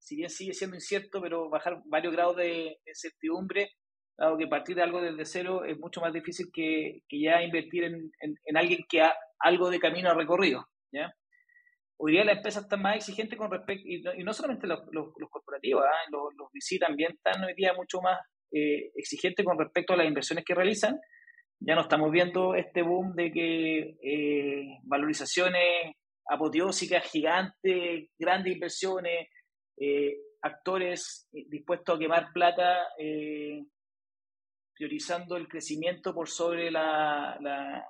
si 0.00 0.16
bien 0.16 0.30
sigue 0.30 0.54
siendo 0.54 0.76
incierto, 0.76 1.20
pero 1.20 1.48
bajar 1.48 1.82
varios 1.84 2.12
grados 2.12 2.36
de, 2.36 2.78
de 2.84 2.94
certidumbre, 2.94 3.70
dado 4.16 4.36
que 4.36 4.46
partir 4.46 4.76
de 4.76 4.82
algo 4.82 5.00
desde 5.00 5.24
cero 5.24 5.64
es 5.64 5.78
mucho 5.78 6.00
más 6.00 6.12
difícil 6.12 6.50
que, 6.52 7.02
que 7.08 7.20
ya 7.20 7.42
invertir 7.42 7.84
en, 7.84 8.10
en, 8.20 8.56
alguien 8.56 8.84
que 8.88 9.02
ha 9.02 9.14
algo 9.38 9.70
de 9.70 9.78
camino 9.78 10.12
recorrido. 10.14 10.66
¿ya? 10.92 11.14
Hoy 11.98 12.12
día 12.12 12.24
las 12.24 12.38
empresas 12.38 12.64
están 12.64 12.82
más 12.82 12.96
exigentes 12.96 13.38
con 13.38 13.50
respecto, 13.50 13.86
y 13.86 14.24
no, 14.24 14.32
solamente 14.32 14.66
los, 14.66 14.80
los, 14.90 15.12
corporativos, 15.30 15.84
¿ah? 15.84 16.10
los, 16.10 16.34
los 16.36 16.48
VC 16.52 16.78
también 16.78 17.12
están 17.12 17.44
hoy 17.44 17.54
día 17.54 17.72
mucho 17.74 18.00
más 18.00 18.18
eh, 18.52 18.90
exigentes 18.96 19.44
con 19.44 19.58
respecto 19.58 19.92
a 19.92 19.96
las 19.96 20.06
inversiones 20.06 20.44
que 20.44 20.54
realizan. 20.54 20.98
Ya 21.60 21.74
no 21.74 21.82
estamos 21.82 22.10
viendo 22.10 22.54
este 22.54 22.82
boom 22.82 23.14
de 23.14 23.30
que 23.30 23.96
eh, 24.02 24.78
valorizaciones 24.84 25.94
apoteósicas, 26.26 27.04
gigantes, 27.10 28.08
grandes 28.18 28.54
inversiones, 28.54 29.28
eh, 29.80 30.16
actores 30.42 31.28
dispuestos 31.32 31.96
a 31.96 31.98
quemar 31.98 32.32
plata, 32.32 32.86
priorizando 34.74 35.36
el 35.36 35.48
crecimiento 35.48 36.14
por 36.14 36.28
sobre 36.28 36.70
la, 36.70 37.36
la, 37.40 37.84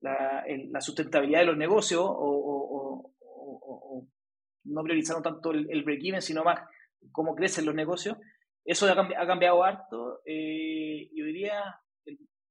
la, 0.00 0.80
sustentabilidad 0.80 1.40
de 1.40 1.46
los 1.46 1.56
negocios 1.56 2.04
o, 2.06 3.12
no 4.64 4.82
priorizaron 4.82 5.22
tanto 5.22 5.52
el, 5.52 5.68
el 5.70 5.84
break-even, 5.84 6.20
sino 6.20 6.42
más 6.42 6.60
cómo 7.12 7.34
crecen 7.34 7.66
los 7.66 7.74
negocios. 7.74 8.16
Eso 8.64 8.90
ha, 8.90 9.26
cambiado 9.26 9.62
harto 9.62 10.22
eh, 10.24 11.08
y 11.12 11.22
hoy 11.22 11.32
día 11.32 11.62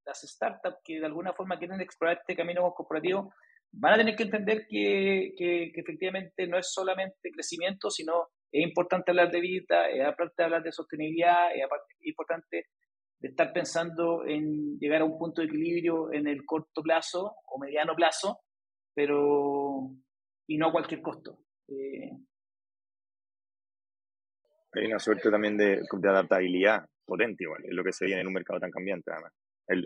las 0.06 0.22
startups 0.22 0.78
que 0.84 1.00
de 1.00 1.06
alguna 1.06 1.34
forma 1.34 1.58
quieren 1.58 1.82
explorar 1.82 2.20
este 2.20 2.36
camino 2.36 2.74
corporativo 2.74 3.34
van 3.72 3.94
a 3.94 3.98
tener 3.98 4.16
que 4.16 4.24
entender 4.24 4.66
que, 4.70 5.34
que, 5.38 5.72
efectivamente 5.76 6.48
no 6.48 6.58
es 6.58 6.72
solamente 6.72 7.32
crecimiento, 7.32 7.90
sino 7.90 8.30
es 8.56 8.64
importante 8.64 9.12
hablar 9.12 9.32
de 9.32 9.42
vida, 9.42 9.90
es 9.90 10.06
aparte 10.06 10.44
hablar 10.44 10.64
de 10.64 10.72
sostenibilidad, 10.72 11.54
es, 11.54 11.64
importante 12.04 12.68
de 13.20 13.28
estar 13.28 13.52
pensando 13.52 14.26
en 14.26 14.78
llegar 14.80 15.02
a 15.02 15.06
un 15.06 15.18
punto 15.18 15.42
de 15.42 15.48
equilibrio 15.48 16.14
en 16.14 16.26
el 16.28 16.46
corto 16.46 16.82
plazo 16.82 17.36
o 17.48 17.60
mediano 17.60 17.96
plazo, 17.96 18.40
pero 18.94 19.92
y 20.48 20.58
no 20.58 20.68
a 20.68 20.72
cualquier 20.72 21.02
costo. 21.02 21.40
Eh, 21.68 22.12
hay 24.72 24.86
una 24.86 25.00
suerte 25.00 25.30
también 25.30 25.58
de, 25.58 25.82
adaptabilidad 26.04 26.86
potente, 27.06 27.44
igual, 27.44 27.64
es 27.66 27.74
lo 27.74 27.84
que 27.84 27.92
se 27.92 28.06
viene 28.06 28.22
en 28.22 28.28
un 28.28 28.34
mercado 28.34 28.60
tan 28.60 28.72
cambiante, 28.72 29.12
además. 29.12 29.34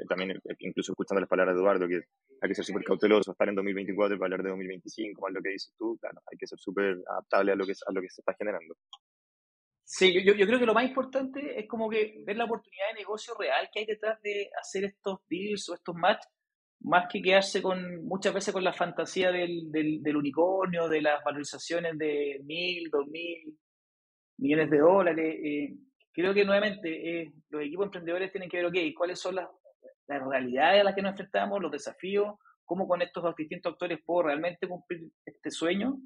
También, 0.08 0.40
incluso 0.60 0.92
escuchando 0.92 1.22
las 1.22 1.30
palabras 1.30 1.56
de 1.56 1.62
Eduardo, 1.62 1.88
que 1.88 2.02
hay 2.42 2.50
que 2.50 2.56
ser 2.56 2.66
súper 2.66 2.84
cauteloso, 2.84 3.32
estar 3.32 3.48
en 3.48 3.56
2024 3.56 4.18
para 4.18 4.26
hablar 4.28 4.44
de 4.44 4.50
2025, 4.50 5.22
más 5.22 5.34
lo 5.34 5.42
que 5.42 5.50
dices 5.50 5.74
tú, 5.78 5.98
claro, 6.00 6.22
hay 6.32 6.38
que 6.38 6.48
ser 6.48 6.60
súper 6.60 6.98
adaptable 7.10 7.52
a 7.52 7.56
lo 7.56 7.66
que, 7.66 7.74
a 7.74 7.92
lo 7.92 8.02
que 8.02 8.10
se 8.10 8.22
está 8.22 8.34
generando. 8.34 8.76
Sí, 9.84 10.14
yo, 10.14 10.34
yo, 10.36 10.46
creo 10.46 10.60
que 10.60 10.68
lo 10.68 10.74
más 10.76 10.88
importante 10.88 11.60
es 11.60 11.68
como 11.68 11.90
que 11.90 12.22
ver 12.24 12.38
la 12.38 12.46
oportunidad 12.46 12.90
de 12.90 13.00
negocio 13.00 13.34
real 13.40 13.70
que 13.74 13.80
hay 13.80 13.86
detrás 13.88 14.22
de 14.22 14.50
hacer 14.60 14.84
estos 14.86 15.20
deals 15.28 15.68
o 15.70 15.74
estos 15.74 15.96
match, 15.96 16.24
más 16.82 17.08
que 17.12 17.22
quedarse 17.22 17.62
con 17.62 18.06
muchas 18.06 18.34
veces 18.34 18.54
con 18.54 18.64
la 18.64 18.72
fantasía 18.72 19.32
del, 19.32 19.72
del, 19.72 20.02
del 20.04 20.16
unicornio, 20.16 20.88
de 20.88 21.02
las 21.02 21.24
valorizaciones 21.24 21.98
de 21.98 22.40
mil, 22.44 22.90
dos 22.92 23.08
mil, 23.08 23.58
millones 24.38 24.70
de 24.70 24.78
dólares. 24.78 25.36
Eh, 25.44 25.76
creo 26.14 26.34
que 26.34 26.46
nuevamente 26.46 27.22
eh, 27.22 27.34
los 27.50 27.62
equipos 27.64 27.86
emprendedores 27.86 28.32
tienen 28.32 28.50
que 28.50 28.58
ver, 28.58 28.68
ok, 28.68 28.78
cuáles 28.96 29.20
son 29.20 29.36
las, 29.36 29.48
las 30.10 30.28
realidades 30.28 30.82
a 30.82 30.84
las 30.84 30.96
que 30.96 31.02
nos 31.02 31.12
enfrentamos, 31.12 31.62
los 31.62 31.72
desafíos, 31.72 32.36
cómo 32.66 32.88
con 32.88 33.02
estos 33.02 33.36
distintos 33.36 33.74
actores 33.74 34.00
puedo 34.06 34.24
realmente 34.24 34.68
cumplir 34.68 35.12
este 35.26 35.52
sueño. 35.52 35.98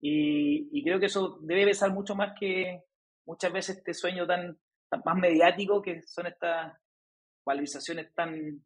Y, 0.00 0.84
creo 0.84 1.00
que 1.00 1.06
eso 1.06 1.38
debe 1.42 1.64
pesar 1.64 1.92
mucho 1.92 2.14
más 2.14 2.34
que 2.38 2.82
muchas 3.24 3.52
veces 3.52 3.78
este 3.78 3.94
sueño 3.94 4.26
tan, 4.26 4.56
más 5.04 5.16
mediático 5.16 5.82
que 5.82 6.02
son 6.02 6.26
estas 6.26 6.78
valorizaciones 7.44 8.14
tan, 8.14 8.62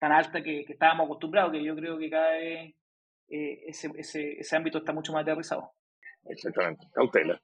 tan 0.00 0.12
altas 0.12 0.42
que, 0.42 0.64
que 0.64 0.72
estábamos 0.72 1.06
acostumbrados, 1.06 1.52
que 1.52 1.62
yo 1.62 1.76
creo 1.76 1.98
que 1.98 2.10
cada 2.10 2.32
vez 2.32 2.74
eh, 3.28 3.64
ese, 3.66 3.90
ese, 3.96 4.40
ese 4.40 4.56
ámbito 4.56 4.78
está 4.78 4.92
mucho 4.92 5.12
más 5.12 5.22
aterrizado. 5.22 5.72
Exactamente, 6.24 6.86
cautela. 6.92 7.40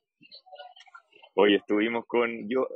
Hoy 1.35 1.55
estuvimos 1.55 2.07
con, 2.07 2.49
yo 2.49 2.67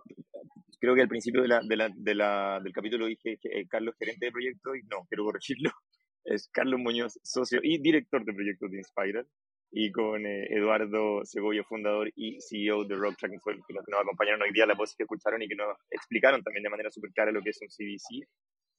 creo 0.83 0.97
que 0.97 1.03
al 1.03 1.09
principio 1.09 1.43
de 1.43 1.49
la, 1.49 1.61
de 1.63 1.77
la, 1.77 1.91
de 1.95 2.15
la, 2.17 2.61
del 2.61 2.73
capítulo 2.73 3.07
dije 3.07 3.39
eh, 3.45 3.69
Carlos 3.69 3.95
gerente 3.97 4.27
de 4.27 4.33
proyecto 4.33 4.75
y 4.75 4.83
no, 4.91 5.07
quiero 5.09 5.25
corregirlo, 5.25 5.71
es 6.25 6.49
Carlos 6.49 6.81
Muñoz, 6.81 7.21
socio 7.23 7.61
y 7.63 7.81
director 7.81 8.25
de 8.25 8.35
proyectos 8.35 8.69
de 8.69 8.79
Inspiral, 8.79 9.25
y 9.71 9.93
con 9.93 10.27
eh, 10.27 10.49
Eduardo 10.51 11.25
Segovia, 11.25 11.63
fundador 11.63 12.11
y 12.17 12.37
CEO 12.41 12.85
de 12.85 12.97
Rock 12.97 13.15
Track, 13.17 13.31
que 13.31 13.75
nos 13.75 14.01
acompañaron 14.01 14.43
hoy 14.43 14.53
día, 14.53 14.67
la 14.67 14.75
voz 14.75 14.97
que 14.97 15.05
escucharon 15.05 15.41
y 15.41 15.47
que 15.47 15.55
nos 15.55 15.69
explicaron 15.89 16.43
también 16.43 16.65
de 16.65 16.71
manera 16.71 16.91
súper 16.91 17.13
clara 17.13 17.31
lo 17.31 17.43
que 17.43 17.51
es 17.51 17.61
un 17.63 17.69
CDC, 17.69 18.27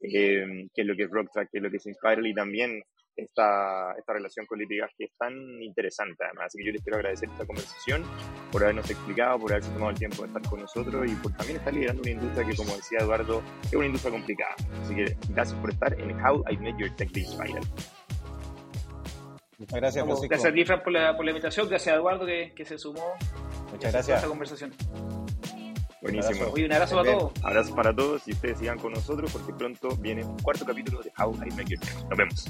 eh, 0.01 0.67
qué 0.73 0.81
es 0.81 0.85
lo 0.85 0.97
que 0.97 1.03
es 1.03 1.09
Rock 1.09 1.29
Track, 1.31 1.49
qué 1.53 1.59
es 1.59 1.63
lo 1.63 1.71
que 1.71 1.77
es 1.77 1.85
Inspiral 1.85 2.27
y 2.27 2.33
también 2.33 2.83
esta, 3.15 3.93
esta 3.97 4.13
relación 4.13 4.45
con 4.45 4.59
Litigas 4.59 4.91
que 4.97 5.05
es 5.05 5.11
tan 5.17 5.33
interesante 5.61 6.23
además. 6.23 6.47
Así 6.47 6.59
que 6.59 6.65
yo 6.65 6.71
les 6.71 6.81
quiero 6.81 6.97
agradecer 6.97 7.29
esta 7.29 7.45
conversación, 7.45 8.03
por 8.51 8.63
habernos 8.63 8.89
explicado, 8.89 9.39
por 9.39 9.51
haberse 9.51 9.71
tomado 9.71 9.91
el 9.91 9.97
tiempo 9.97 10.21
de 10.23 10.27
estar 10.27 10.41
con 10.49 10.59
nosotros 10.61 11.11
y 11.11 11.15
por 11.15 11.31
también 11.33 11.57
estar 11.57 11.73
liderando 11.73 12.01
una 12.01 12.11
industria 12.11 12.47
que, 12.47 12.55
como 12.55 12.75
decía 12.75 12.99
Eduardo, 12.99 13.43
es 13.63 13.73
una 13.73 13.85
industria 13.85 14.11
complicada. 14.11 14.55
Así 14.81 14.95
que 14.95 15.17
gracias 15.29 15.59
por 15.59 15.69
estar 15.71 15.99
en 15.99 16.11
How 16.19 16.43
I 16.49 16.57
Met 16.57 16.77
Your 16.77 16.95
Tech 16.95 17.09
Spiral. 17.09 17.63
Muchas 19.59 19.79
gracias, 19.79 20.03
Francisco. 20.03 20.29
Gracias, 20.29 20.53
Gifran, 20.53 20.83
por 20.83 20.91
la, 20.91 21.15
por 21.15 21.25
la 21.25 21.31
invitación. 21.31 21.69
Gracias, 21.69 21.95
Eduardo, 21.95 22.25
que, 22.25 22.53
que 22.55 22.65
se 22.65 22.77
sumó. 22.77 23.13
Muchas 23.71 23.93
gracias. 23.93 24.09
A 24.09 24.15
esta 24.15 24.27
conversación. 24.27 24.73
Buenísimo. 26.03 26.53
Un 26.53 26.73
abrazo 26.73 26.97
para 26.97 27.11
todos. 27.13 27.31
Abrazos 27.43 27.71
para 27.71 27.95
todos 27.95 28.27
y 28.27 28.33
ustedes 28.33 28.59
sigan 28.59 28.77
con 28.77 28.91
nosotros 28.91 29.31
porque 29.31 29.53
pronto 29.53 29.95
viene 29.95 30.23
un 30.23 30.37
cuarto 30.39 30.65
capítulo 30.65 31.01
de 31.01 31.11
How 31.17 31.33
I 31.33 31.51
Make 31.51 31.75
Your 31.75 31.79
Nos 32.09 32.17
vemos. 32.17 32.45